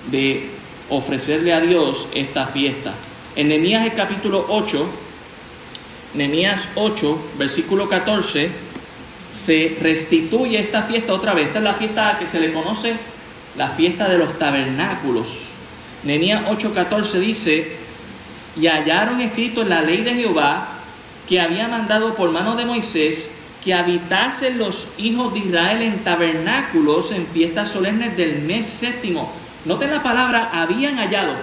[0.10, 0.50] de
[0.90, 2.94] ofrecerle a Dios esta fiesta.
[3.36, 4.88] En Nehemías el capítulo 8,
[6.14, 8.50] Nehemías 8, versículo 14,
[9.32, 11.48] se restituye esta fiesta otra vez.
[11.48, 12.96] Esta es la fiesta que se le conoce
[13.58, 15.48] la fiesta de los tabernáculos.
[16.04, 17.85] Nehemías 8:14 dice,
[18.56, 20.70] y hallaron escrito en la ley de Jehová
[21.28, 23.32] que había mandado por mano de Moisés
[23.64, 29.32] que habitasen los hijos de Israel en tabernáculos en fiestas solemnes del mes séptimo.
[29.66, 31.34] Noten la palabra habían hallado.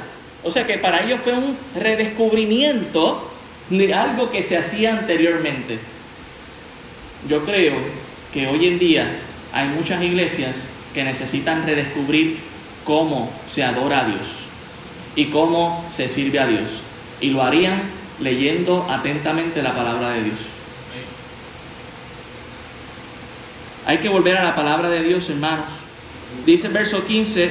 [0.44, 3.28] O sea que para ellos fue un redescubrimiento
[3.70, 5.78] de algo que se hacía anteriormente.
[7.28, 7.74] Yo creo
[8.32, 9.18] que hoy en día
[9.52, 12.38] hay muchas iglesias que necesitan redescubrir
[12.84, 14.44] cómo se adora a Dios
[15.16, 16.82] y cómo se sirve a Dios.
[17.22, 17.80] Y lo harían
[18.20, 20.38] leyendo atentamente la palabra de Dios.
[23.86, 25.70] Hay que volver a la palabra de Dios, hermanos.
[26.46, 27.50] Dice el verso 15,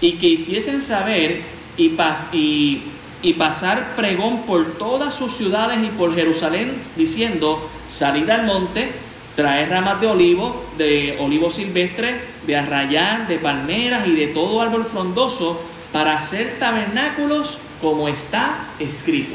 [0.00, 1.42] y que hiciesen saber
[1.76, 1.92] y,
[2.32, 2.82] y,
[3.22, 8.90] y pasar pregón por todas sus ciudades y por Jerusalén, diciendo, salid al monte,
[9.36, 14.84] traer ramas de olivo, de olivo silvestre, de arrayán, de palmeras y de todo árbol
[14.84, 15.60] frondoso,
[15.92, 19.34] para hacer tabernáculos como está escrito.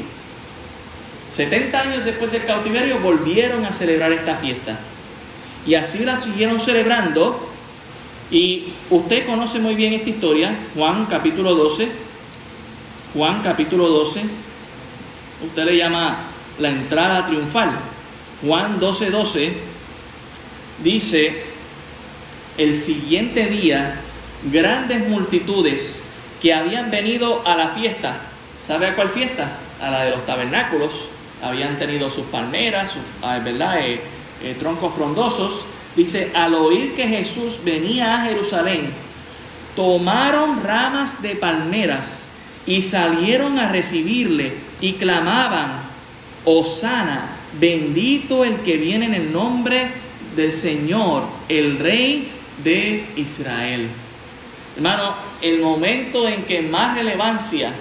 [1.32, 4.78] 70 años después del cautiverio volvieron a celebrar esta fiesta.
[5.66, 7.48] Y así la siguieron celebrando.
[8.30, 11.88] Y usted conoce muy bien esta historia, Juan capítulo 12.
[13.14, 14.22] Juan capítulo 12.
[15.46, 16.18] Usted le llama
[16.58, 17.70] la entrada triunfal.
[18.46, 19.52] Juan 12, 12
[20.82, 21.44] dice,
[22.58, 24.00] el siguiente día,
[24.50, 26.02] grandes multitudes
[26.40, 28.31] que habían venido a la fiesta.
[28.64, 29.58] ¿Sabe a cuál fiesta?
[29.80, 30.92] A la de los tabernáculos.
[31.42, 33.80] Habían tenido sus palmeras, sus ah, ¿verdad?
[33.80, 34.00] Eh,
[34.42, 35.64] eh, troncos frondosos.
[35.96, 38.90] Dice, al oír que Jesús venía a Jerusalén,
[39.74, 42.28] tomaron ramas de palmeras
[42.64, 45.82] y salieron a recibirle y clamaban,
[46.44, 49.90] Osana, bendito el que viene en el nombre
[50.36, 52.30] del Señor, el Rey
[52.62, 53.88] de Israel.
[54.76, 57.72] Hermano, el momento en que más relevancia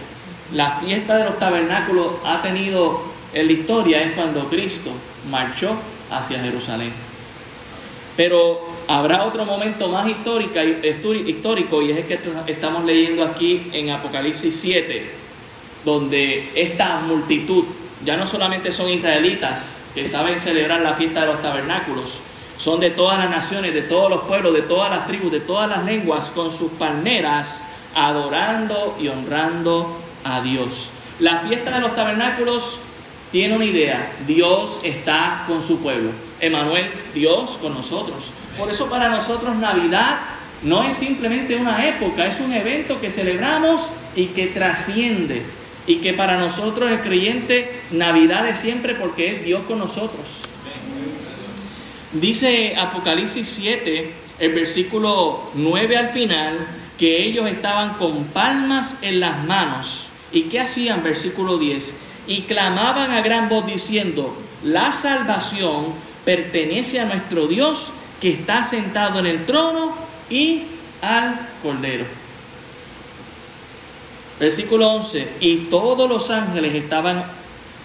[0.53, 3.01] la fiesta de los tabernáculos ha tenido
[3.33, 4.91] en la historia es cuando Cristo
[5.29, 5.75] marchó
[6.09, 6.91] hacia Jerusalén.
[8.17, 14.59] Pero habrá otro momento más histórico y es el que estamos leyendo aquí en Apocalipsis
[14.59, 15.09] 7,
[15.85, 17.63] donde esta multitud,
[18.03, 22.19] ya no solamente son israelitas que saben celebrar la fiesta de los tabernáculos,
[22.57, 25.69] son de todas las naciones, de todos los pueblos, de todas las tribus, de todas
[25.69, 27.63] las lenguas, con sus palmeras,
[27.95, 30.91] adorando y honrando a Dios.
[31.19, 32.79] La fiesta de los tabernáculos
[33.31, 36.11] tiene una idea, Dios está con su pueblo.
[36.39, 38.23] Emanuel, Dios con nosotros.
[38.57, 40.19] Por eso para nosotros Navidad
[40.63, 45.43] no es simplemente una época, es un evento que celebramos y que trasciende.
[45.87, 50.43] Y que para nosotros el creyente Navidad es siempre porque es Dios con nosotros.
[52.13, 59.43] Dice Apocalipsis 7, el versículo 9 al final, que ellos estaban con palmas en las
[59.45, 60.10] manos.
[60.31, 61.03] ¿Y qué hacían?
[61.03, 61.95] Versículo 10.
[62.27, 65.87] Y clamaban a gran voz diciendo, la salvación
[66.23, 69.93] pertenece a nuestro Dios que está sentado en el trono
[70.29, 70.63] y
[71.01, 72.05] al Cordero.
[74.39, 75.27] Versículo 11.
[75.39, 77.23] Y todos los ángeles estaban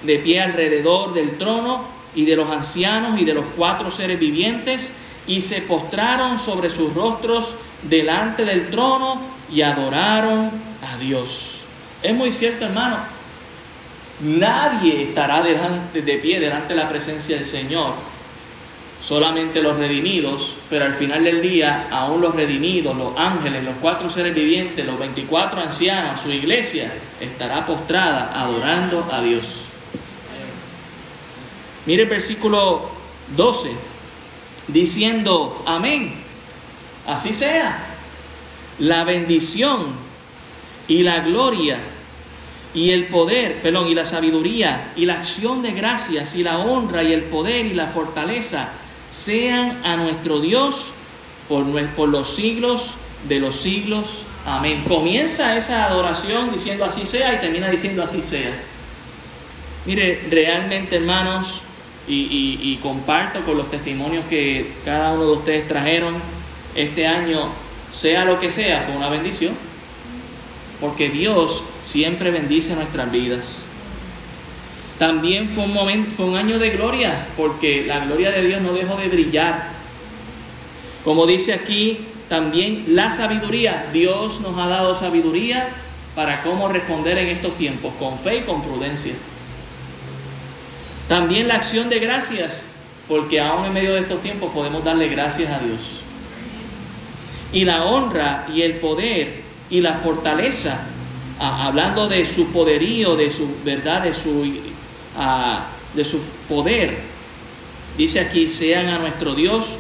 [0.03, 4.93] de pie alrededor del trono y de los ancianos y de los cuatro seres vivientes,
[5.27, 9.21] y se postraron sobre sus rostros delante del trono
[9.53, 10.51] y adoraron
[10.83, 11.56] a Dios.
[12.03, 12.99] Es muy cierto, hermano.
[14.21, 17.95] Nadie estará de pie delante de la presencia del Señor.
[19.03, 24.11] Solamente los redimidos, pero al final del día, aún los redimidos, los ángeles, los cuatro
[24.11, 29.67] seres vivientes, los 24 ancianos, su iglesia, estará postrada adorando a Dios.
[31.85, 32.91] Mire el versículo
[33.37, 33.71] 12,
[34.67, 36.15] diciendo, amén,
[37.07, 37.93] así sea.
[38.81, 40.06] La bendición
[40.89, 41.79] y la gloria
[42.75, 47.03] y el poder, perdón, y la sabiduría y la acción de gracias y la honra
[47.03, 48.71] y el poder y la fortaleza
[49.11, 50.93] sean a nuestro Dios
[51.49, 52.95] por, por los siglos
[53.29, 54.25] de los siglos.
[54.45, 54.85] Amén.
[54.87, 58.53] Comienza esa adoración diciendo así sea y termina diciendo así sea.
[59.87, 61.63] Mire, realmente hermanos,
[62.09, 66.15] y, comparto con los testimonios que cada uno de ustedes trajeron.
[66.75, 67.49] Este año
[67.93, 69.55] sea lo que sea, fue una bendición.
[70.81, 73.59] Porque Dios siempre bendice nuestras vidas.
[74.99, 78.73] También fue un momento, fue un año de gloria, porque la gloria de Dios no
[78.73, 79.69] dejó de brillar.
[81.05, 81.99] Como dice aquí,
[82.29, 83.89] también la sabiduría.
[83.93, 85.69] Dios nos ha dado sabiduría
[86.15, 89.13] para cómo responder en estos tiempos, con fe y con prudencia.
[91.09, 92.67] También la acción de gracias,
[93.07, 96.01] porque aún en medio de estos tiempos podemos darle gracias a Dios.
[97.53, 100.87] Y la honra y el poder y la fortaleza,
[101.39, 104.45] hablando de su poderío, de su verdad, de su,
[105.95, 106.99] de su poder,
[107.97, 109.77] dice aquí, sean a nuestro Dios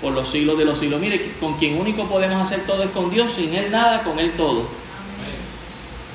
[0.00, 1.00] por los siglos de los siglos.
[1.00, 4.32] Mire, con quien único podemos hacer todo es con Dios, sin Él nada, con Él
[4.36, 4.68] todo.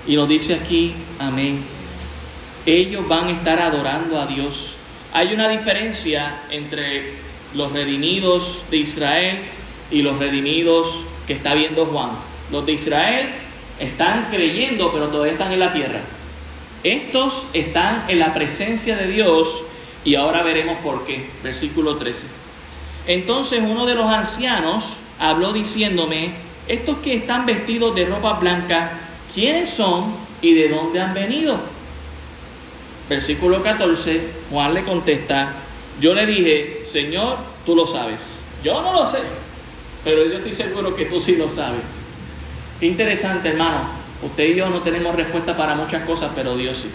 [0.07, 1.63] Y nos dice aquí, amén.
[2.65, 4.75] Ellos van a estar adorando a Dios.
[5.11, 7.13] Hay una diferencia entre
[7.53, 9.39] los redimidos de Israel
[9.91, 12.28] y los redimidos que está viendo Juan.
[12.51, 13.29] Los de Israel
[13.79, 16.01] están creyendo, pero todavía están en la tierra.
[16.83, 19.63] Estos están en la presencia de Dios
[20.05, 21.29] y ahora veremos por qué.
[21.43, 22.27] Versículo 13.
[23.07, 26.31] Entonces uno de los ancianos habló diciéndome,
[26.67, 28.91] estos que están vestidos de ropa blanca,
[29.33, 31.59] ¿quiénes son y de dónde han venido?
[33.09, 34.21] Versículo 14,
[34.51, 35.53] Juan le contesta,
[35.99, 38.41] yo le dije, Señor, tú lo sabes.
[38.63, 39.19] Yo no lo sé,
[40.03, 42.05] pero yo estoy seguro que tú sí lo sabes.
[42.81, 43.99] Interesante, hermano.
[44.21, 46.89] Usted y yo no tenemos respuesta para muchas cosas, pero Dios sí.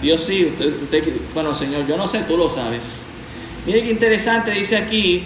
[0.00, 3.04] Dios sí, usted, usted, bueno, Señor, yo no sé, tú lo sabes.
[3.66, 5.24] Mire qué interesante, dice aquí,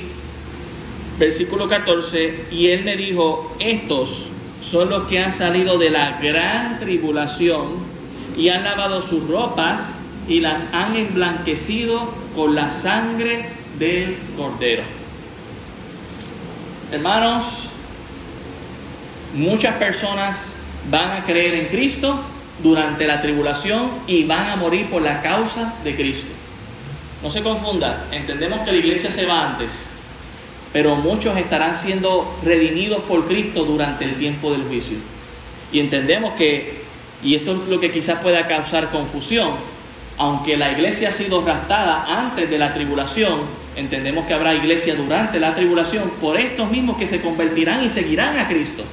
[1.19, 6.81] versículo 14, y él me dijo, estos son los que han salido de la gran
[6.81, 7.95] tribulación
[8.37, 13.47] y han lavado sus ropas y las han emblanquecido con la sangre
[13.79, 14.83] del cordero.
[16.91, 17.64] Hermanos,
[19.35, 20.57] muchas personas
[20.91, 22.21] van a creer en Cristo
[22.63, 26.33] durante la tribulación y van a morir por la causa de Cristo.
[27.23, 29.91] No se confunda, entendemos que la iglesia se va antes,
[30.73, 34.99] pero muchos estarán siendo redimidos por Cristo durante el tiempo del juicio.
[35.73, 36.83] Y entendemos que,
[37.23, 39.53] y esto es lo que quizás pueda causar confusión,
[40.17, 43.41] aunque la iglesia ha sido raptada antes de la tribulación,
[43.75, 48.39] entendemos que habrá iglesia durante la tribulación por estos mismos que se convertirán y seguirán
[48.39, 48.85] a Cristo.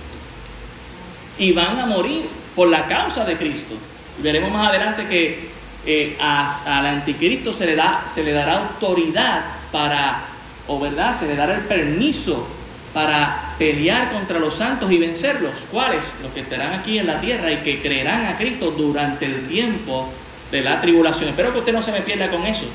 [1.42, 3.74] Y van a morir por la causa de Cristo.
[4.20, 5.50] Veremos más adelante que
[5.86, 10.22] eh, al anticristo se le, da, se le dará autoridad para,
[10.68, 12.48] o verdad, se le dará el permiso
[12.94, 15.54] para pelear contra los santos y vencerlos.
[15.72, 16.14] ¿Cuáles?
[16.22, 20.10] Los que estarán aquí en la tierra y que creerán a Cristo durante el tiempo
[20.52, 21.30] de la tribulación.
[21.30, 22.66] Espero que usted no se me pierda con eso.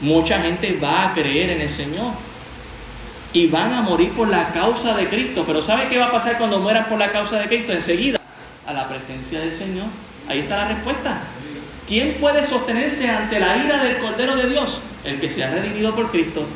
[0.00, 2.12] Mucha gente va a creer en el Señor
[3.34, 5.42] y van a morir por la causa de Cristo.
[5.44, 7.72] Pero ¿sabe qué va a pasar cuando mueran por la causa de Cristo?
[7.72, 8.18] Enseguida,
[8.64, 9.86] a la presencia del Señor.
[10.28, 11.18] Ahí está la respuesta.
[11.86, 14.80] ¿Quién puede sostenerse ante la ira del Cordero de Dios?
[15.02, 16.46] El que se ha redimido por Cristo.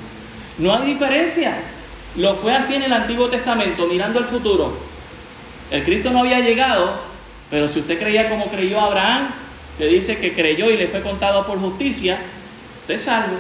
[0.59, 1.59] No hay diferencia.
[2.17, 4.79] Lo fue así en el Antiguo Testamento, mirando el futuro.
[5.73, 7.01] El Cristo no había llegado,
[7.51, 9.31] pero si usted creía como creyó Abraham,
[9.77, 12.19] que dice que creyó y le fue contado por justicia,
[12.83, 13.37] usted es salvo.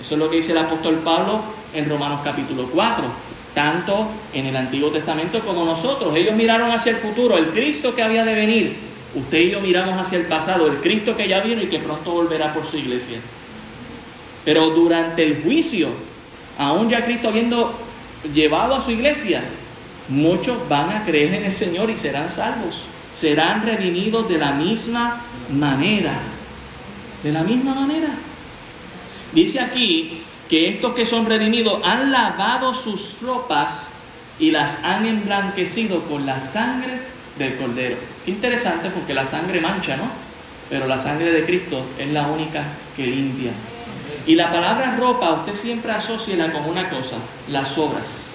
[0.00, 3.04] Eso es lo que dice el apóstol Pablo en Romanos capítulo 4.
[3.54, 6.16] Tanto en el Antiguo Testamento como nosotros.
[6.16, 9.96] Ellos miraron hacia el futuro, el Cristo que había de venir Usted y yo miramos
[9.98, 13.18] hacia el pasado, el Cristo que ya vino y que pronto volverá por su iglesia.
[14.44, 15.88] Pero durante el juicio,
[16.58, 17.78] aún ya Cristo habiendo
[18.34, 19.44] llevado a su iglesia,
[20.08, 22.86] muchos van a creer en el Señor y serán salvos.
[23.12, 26.18] Serán redimidos de la misma manera.
[27.22, 28.08] De la misma manera.
[29.32, 33.90] Dice aquí que estos que son redimidos han lavado sus ropas
[34.38, 37.00] y las han emblanquecido con la sangre
[37.38, 37.96] del Cordero.
[38.26, 40.04] Interesante porque la sangre mancha, ¿no?
[40.68, 42.64] Pero la sangre de Cristo es la única
[42.96, 43.52] que limpia.
[44.26, 47.16] Y la palabra ropa usted siempre asocia con una cosa,
[47.48, 48.34] las obras.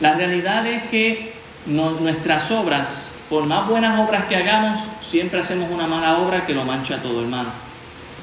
[0.00, 1.32] La realidad es que
[1.66, 6.64] nuestras obras, por más buenas obras que hagamos, siempre hacemos una mala obra que lo
[6.64, 7.50] mancha todo, hermano.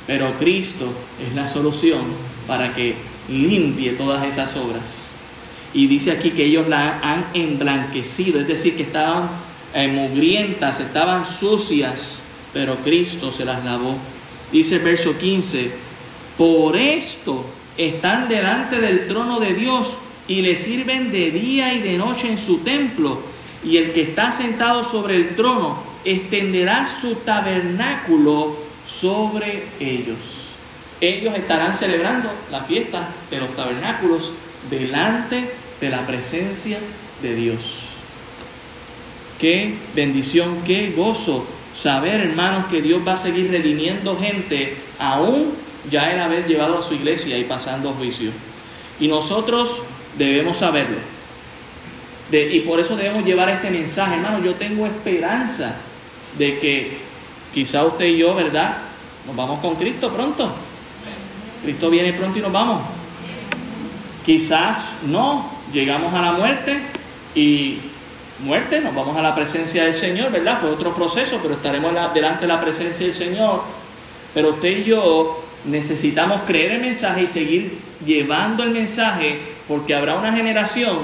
[0.08, 0.94] Pero Cristo
[1.26, 2.96] es la solución para que
[3.30, 5.12] limpie todas esas obras.
[5.74, 9.30] Y dice aquí que ellos la han emblanquecido, es decir, que estaban
[9.74, 12.22] eh, mugrientas, estaban sucias,
[12.54, 13.98] pero Cristo se las lavó.
[14.52, 15.72] Dice el verso 15,
[16.38, 21.98] por esto están delante del trono de Dios y le sirven de día y de
[21.98, 23.22] noche en su templo.
[23.64, 30.43] Y el que está sentado sobre el trono extenderá su tabernáculo sobre ellos.
[31.02, 34.34] Ellos estarán celebrando la fiesta de los tabernáculos
[34.70, 35.50] delante
[35.82, 36.80] de la presencia
[37.22, 37.84] de Dios.
[39.40, 45.54] Qué bendición, qué gozo saber, hermanos, que Dios va a seguir redimiendo gente, aún
[45.90, 48.32] ya el haber llevado a su iglesia y pasando juicio.
[49.00, 49.82] Y nosotros
[50.18, 50.98] debemos saberlo.
[52.32, 54.44] y por eso debemos llevar este mensaje, hermano.
[54.44, 55.76] Yo tengo esperanza
[56.38, 56.98] de que
[57.54, 58.78] quizá usted y yo, ¿verdad?
[59.28, 60.54] Nos vamos con Cristo pronto.
[61.64, 62.82] Cristo viene pronto y nos vamos.
[64.26, 66.80] Quizás no, llegamos a la muerte
[67.34, 67.80] y
[68.40, 70.60] muerte, nos vamos a la presencia del Señor, ¿verdad?
[70.60, 73.64] Fue otro proceso, pero estaremos delante de la presencia del Señor.
[74.34, 80.16] Pero usted y yo necesitamos creer el mensaje y seguir llevando el mensaje porque habrá
[80.16, 81.00] una generación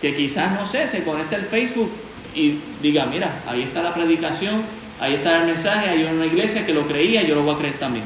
[0.00, 1.90] que quizás, no sé, se conecte al Facebook
[2.34, 4.62] y diga, mira, ahí está la predicación,
[5.00, 7.78] ahí está el mensaje, hay una iglesia que lo creía, yo lo voy a creer
[7.78, 8.04] también.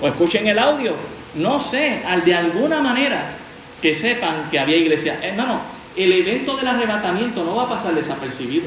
[0.00, 0.94] O escuchen el audio,
[1.34, 3.36] no sé, al de alguna manera
[3.80, 5.18] que sepan que había iglesia.
[5.22, 5.60] Hermano,
[5.96, 8.66] el evento del arrebatamiento no va a pasar desapercibido.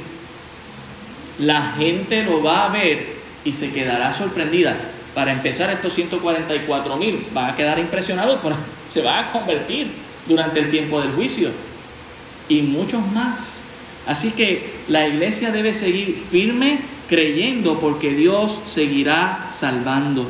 [1.39, 3.15] La gente lo va a ver
[3.45, 4.75] y se quedará sorprendida.
[5.13, 8.55] Para empezar, estos 144 mil van a quedar impresionados, pero
[8.87, 9.91] se van a convertir
[10.27, 11.51] durante el tiempo del juicio.
[12.47, 13.61] Y muchos más.
[14.07, 20.27] Así que la iglesia debe seguir firme creyendo porque Dios seguirá salvando.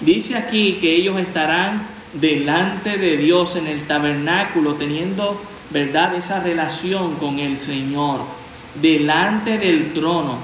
[0.00, 5.40] Dice aquí que ellos estarán delante de Dios en el tabernáculo teniendo,
[5.70, 8.20] ¿verdad?, esa relación con el Señor,
[8.80, 10.38] delante del trono.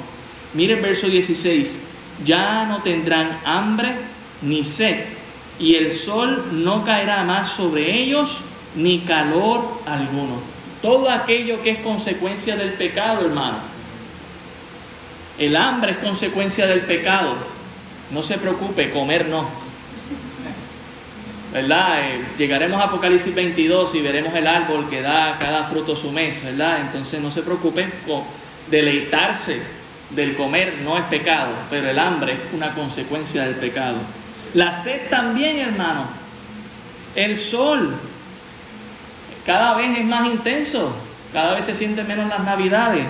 [0.54, 1.80] Mire el verso 16,
[2.24, 3.92] ya no tendrán hambre
[4.42, 5.04] ni sed,
[5.58, 8.40] y el sol no caerá más sobre ellos,
[8.74, 10.40] ni calor alguno.
[10.82, 13.58] Todo aquello que es consecuencia del pecado, hermano.
[15.38, 17.53] El hambre es consecuencia del pecado.
[18.10, 19.48] No se preocupe, comer no.
[21.52, 22.10] ¿Verdad?
[22.10, 26.42] Eh, llegaremos a Apocalipsis 22 y veremos el árbol que da cada fruto su mes,
[26.42, 26.80] ¿verdad?
[26.80, 27.92] Entonces no se preocupen,
[28.70, 29.62] deleitarse
[30.10, 33.98] del comer no es pecado, pero el hambre es una consecuencia del pecado.
[34.54, 36.06] La sed también, hermano.
[37.14, 37.94] El sol
[39.46, 40.94] cada vez es más intenso,
[41.32, 43.06] cada vez se sienten menos las navidades.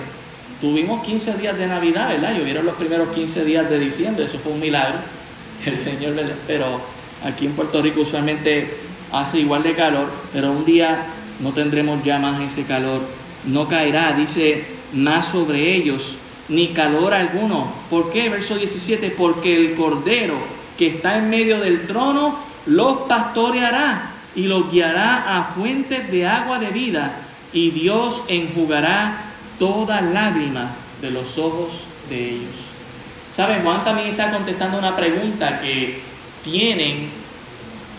[0.65, 2.35] Tuvimos 15 días de Navidad, ¿verdad?
[2.35, 4.97] Llovieron los primeros 15 días de diciembre, eso fue un milagro.
[5.65, 6.15] El Señor,
[6.47, 6.81] pero
[7.23, 8.75] aquí en Puerto Rico usualmente
[9.11, 11.05] hace igual de calor, pero un día
[11.39, 13.01] no tendremos ya más ese calor.
[13.45, 16.17] No caerá, dice, más sobre ellos
[16.49, 17.71] ni calor alguno.
[17.87, 18.27] ¿Por qué?
[18.29, 20.39] Verso 17, porque el Cordero
[20.79, 26.57] que está en medio del trono los pastoreará y los guiará a fuentes de agua
[26.57, 27.19] de vida
[27.53, 32.55] y Dios enjugará toda lágrima de los ojos de ellos.
[33.31, 33.63] ¿Saben?
[33.63, 35.99] Juan también está contestando una pregunta que
[36.43, 37.09] tienen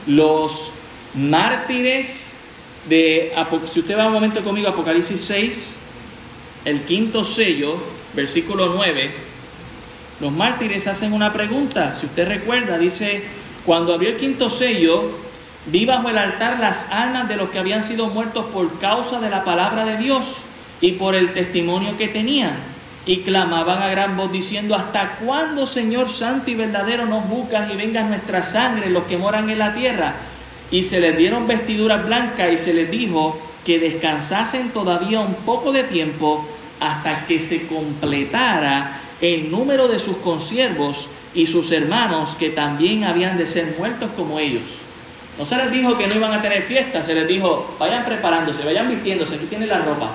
[0.07, 0.71] los
[1.15, 2.35] mártires
[2.89, 3.35] de...
[3.71, 5.79] Si usted va un momento conmigo, Apocalipsis 6,
[6.65, 7.77] el quinto sello,
[8.15, 9.11] versículo 9,
[10.21, 11.97] los mártires hacen una pregunta.
[12.01, 13.25] Si usted recuerda, dice,
[13.67, 15.11] cuando abrió el quinto sello,
[15.67, 19.29] vi bajo el altar las almas de los que habían sido muertos por causa de
[19.29, 20.39] la palabra de Dios
[20.81, 22.57] y por el testimonio que tenían.
[23.07, 27.77] Y clamaban a gran voz diciendo, ¿hasta cuándo, Señor Santo y verdadero, nos buscas y
[27.77, 30.15] venga nuestra sangre los que moran en la tierra?
[30.71, 35.73] Y se les dieron vestiduras blancas y se les dijo que descansasen todavía un poco
[35.73, 36.45] de tiempo
[36.81, 43.39] hasta que se completara el número de sus consiervos y sus hermanos que también habían
[43.39, 44.63] de ser muertos como ellos.
[45.39, 48.65] No se les dijo que no iban a tener fiesta, se les dijo, vayan preparándose,
[48.65, 50.11] vayan vistiéndose, aquí tienen la ropa.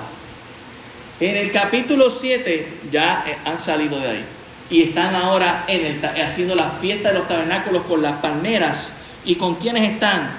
[1.22, 4.24] En el capítulo 7 ya eh, han salido de ahí
[4.68, 8.92] y están ahora en el, haciendo la fiesta de los tabernáculos con las palmeras.
[9.24, 10.30] ¿Y con quienes están?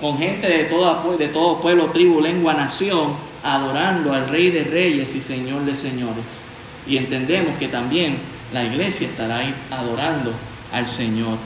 [0.00, 3.14] Con gente de, toda, de todo pueblo, tribu, lengua, nación,
[3.44, 6.24] adorando al Rey de Reyes y Señor de Señores.
[6.86, 8.16] Y entendemos que también
[8.54, 10.32] la iglesia estará ahí adorando
[10.72, 11.36] al Señor.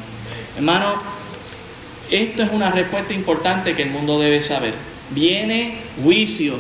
[0.56, 0.94] Hermano,
[2.08, 4.74] esto es una respuesta importante que el mundo debe saber.
[5.10, 6.54] Viene juicio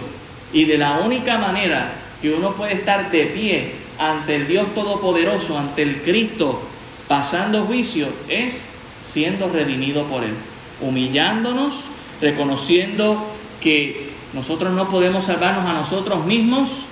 [0.52, 5.58] y de la única manera que uno puede estar de pie ante el Dios Todopoderoso,
[5.58, 6.62] ante el Cristo,
[7.08, 8.66] pasando juicio, es
[9.02, 10.34] siendo redimido por Él,
[10.80, 11.84] humillándonos,
[12.20, 13.26] reconociendo
[13.60, 16.86] que nosotros no podemos salvarnos a nosotros mismos,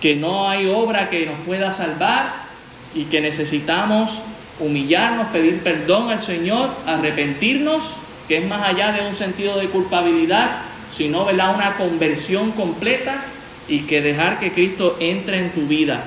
[0.00, 2.46] que no hay obra que nos pueda salvar
[2.94, 4.20] y que necesitamos
[4.60, 7.94] humillarnos, pedir perdón al Señor, arrepentirnos,
[8.28, 10.58] que es más allá de un sentido de culpabilidad,
[10.92, 11.54] sino ¿verdad?
[11.54, 13.24] una conversión completa
[13.68, 16.04] y que dejar que Cristo entre en tu vida,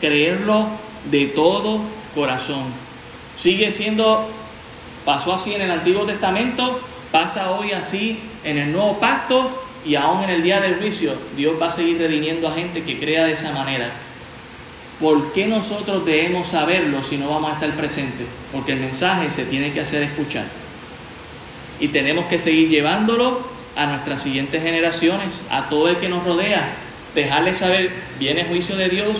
[0.00, 0.66] creerlo
[1.10, 1.80] de todo
[2.14, 2.64] corazón.
[3.36, 4.28] Sigue siendo,
[5.04, 6.80] pasó así en el Antiguo Testamento,
[7.12, 11.60] pasa hoy así en el nuevo pacto, y aún en el día del juicio Dios
[11.60, 13.90] va a seguir redimiendo a gente que crea de esa manera.
[15.00, 18.26] ¿Por qué nosotros debemos saberlo si no vamos a estar presentes?
[18.52, 20.46] Porque el mensaje se tiene que hacer escuchar.
[21.80, 26.68] Y tenemos que seguir llevándolo a nuestras siguientes generaciones, a todo el que nos rodea,
[27.14, 29.16] dejarle saber, viene juicio de Dios.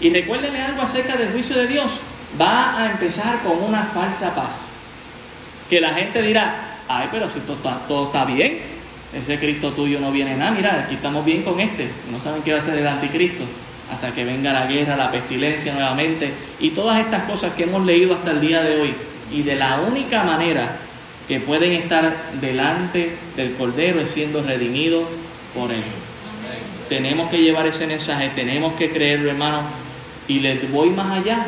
[0.00, 1.92] Y recuérdenle algo acerca del juicio de Dios.
[2.40, 4.70] Va a empezar con una falsa paz.
[5.70, 8.58] Que la gente dirá, ay, pero si todo está, todo está bien,
[9.14, 11.88] ese Cristo tuyo no viene nada, mira, aquí estamos bien con este.
[12.10, 13.44] No saben qué va a ser el anticristo
[13.92, 18.14] hasta que venga la guerra, la pestilencia nuevamente y todas estas cosas que hemos leído
[18.14, 18.94] hasta el día de hoy.
[19.32, 20.76] Y de la única manera
[21.28, 25.04] que pueden estar delante del Cordero es siendo redimidos
[25.54, 25.82] por Él.
[26.88, 29.62] Tenemos que llevar ese mensaje, tenemos que creerlo, hermano.
[30.28, 31.46] Y les voy más allá.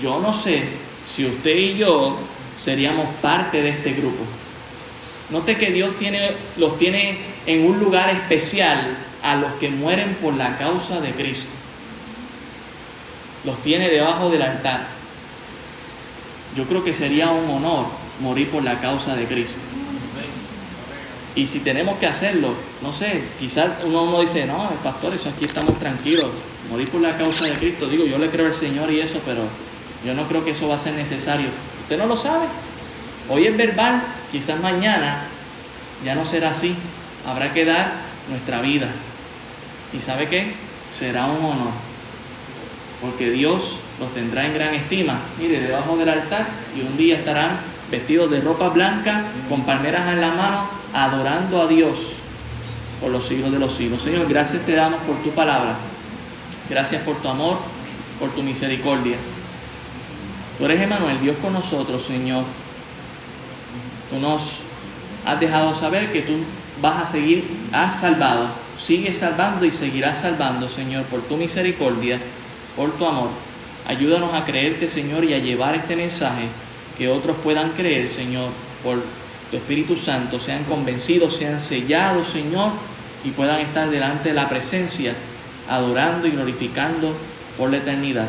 [0.00, 0.62] Yo no sé
[1.06, 2.18] si usted y yo
[2.56, 4.24] seríamos parte de este grupo.
[5.30, 10.34] Note que Dios tiene, los tiene en un lugar especial a los que mueren por
[10.34, 11.50] la causa de Cristo.
[13.44, 14.86] Los tiene debajo del altar.
[16.56, 17.86] Yo creo que sería un honor
[18.20, 19.60] morir por la causa de Cristo.
[21.34, 25.78] Y si tenemos que hacerlo, no sé, quizás uno, dice, no, pastor, eso aquí estamos
[25.78, 26.26] tranquilos,
[26.68, 27.88] morir por la causa de Cristo.
[27.88, 29.42] Digo, yo le creo al Señor y eso, pero
[30.04, 31.48] yo no creo que eso va a ser necesario.
[31.82, 32.46] Usted no lo sabe.
[33.28, 34.02] Hoy es verbal,
[34.32, 35.28] quizás mañana
[36.04, 36.74] ya no será así.
[37.26, 37.92] Habrá que dar
[38.28, 38.88] nuestra vida.
[39.92, 40.54] ¿Y sabe qué?
[40.90, 41.72] Será un honor.
[43.00, 45.20] Porque Dios los tendrá en gran estima.
[45.38, 46.46] Mire, debajo del altar
[46.76, 47.60] y un día estarán
[47.90, 51.98] vestidos de ropa blanca, con palmeras en la mano, adorando a Dios
[53.00, 54.02] por los siglos de los siglos.
[54.02, 55.76] Señor, gracias te damos por tu palabra.
[56.68, 57.58] Gracias por tu amor,
[58.18, 59.16] por tu misericordia.
[60.58, 62.44] Tú eres Emanuel, Dios con nosotros, Señor.
[64.10, 64.60] Tú nos
[65.24, 66.34] has dejado saber que tú
[66.82, 72.18] vas a seguir, has salvado, sigues salvando y seguirás salvando, Señor, por tu misericordia,
[72.76, 73.28] por tu amor.
[73.86, 76.48] Ayúdanos a creerte, Señor, y a llevar este mensaje
[76.98, 78.50] que otros puedan creer, Señor,
[78.82, 79.02] por
[79.50, 82.72] tu Espíritu Santo, sean convencidos, sean sellados, Señor,
[83.24, 85.14] y puedan estar delante de la presencia,
[85.68, 87.14] adorando y glorificando
[87.56, 88.28] por la eternidad.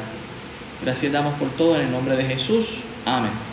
[0.83, 2.65] Gracias damos por todo en el nombre de Jesús.
[3.05, 3.48] Amén.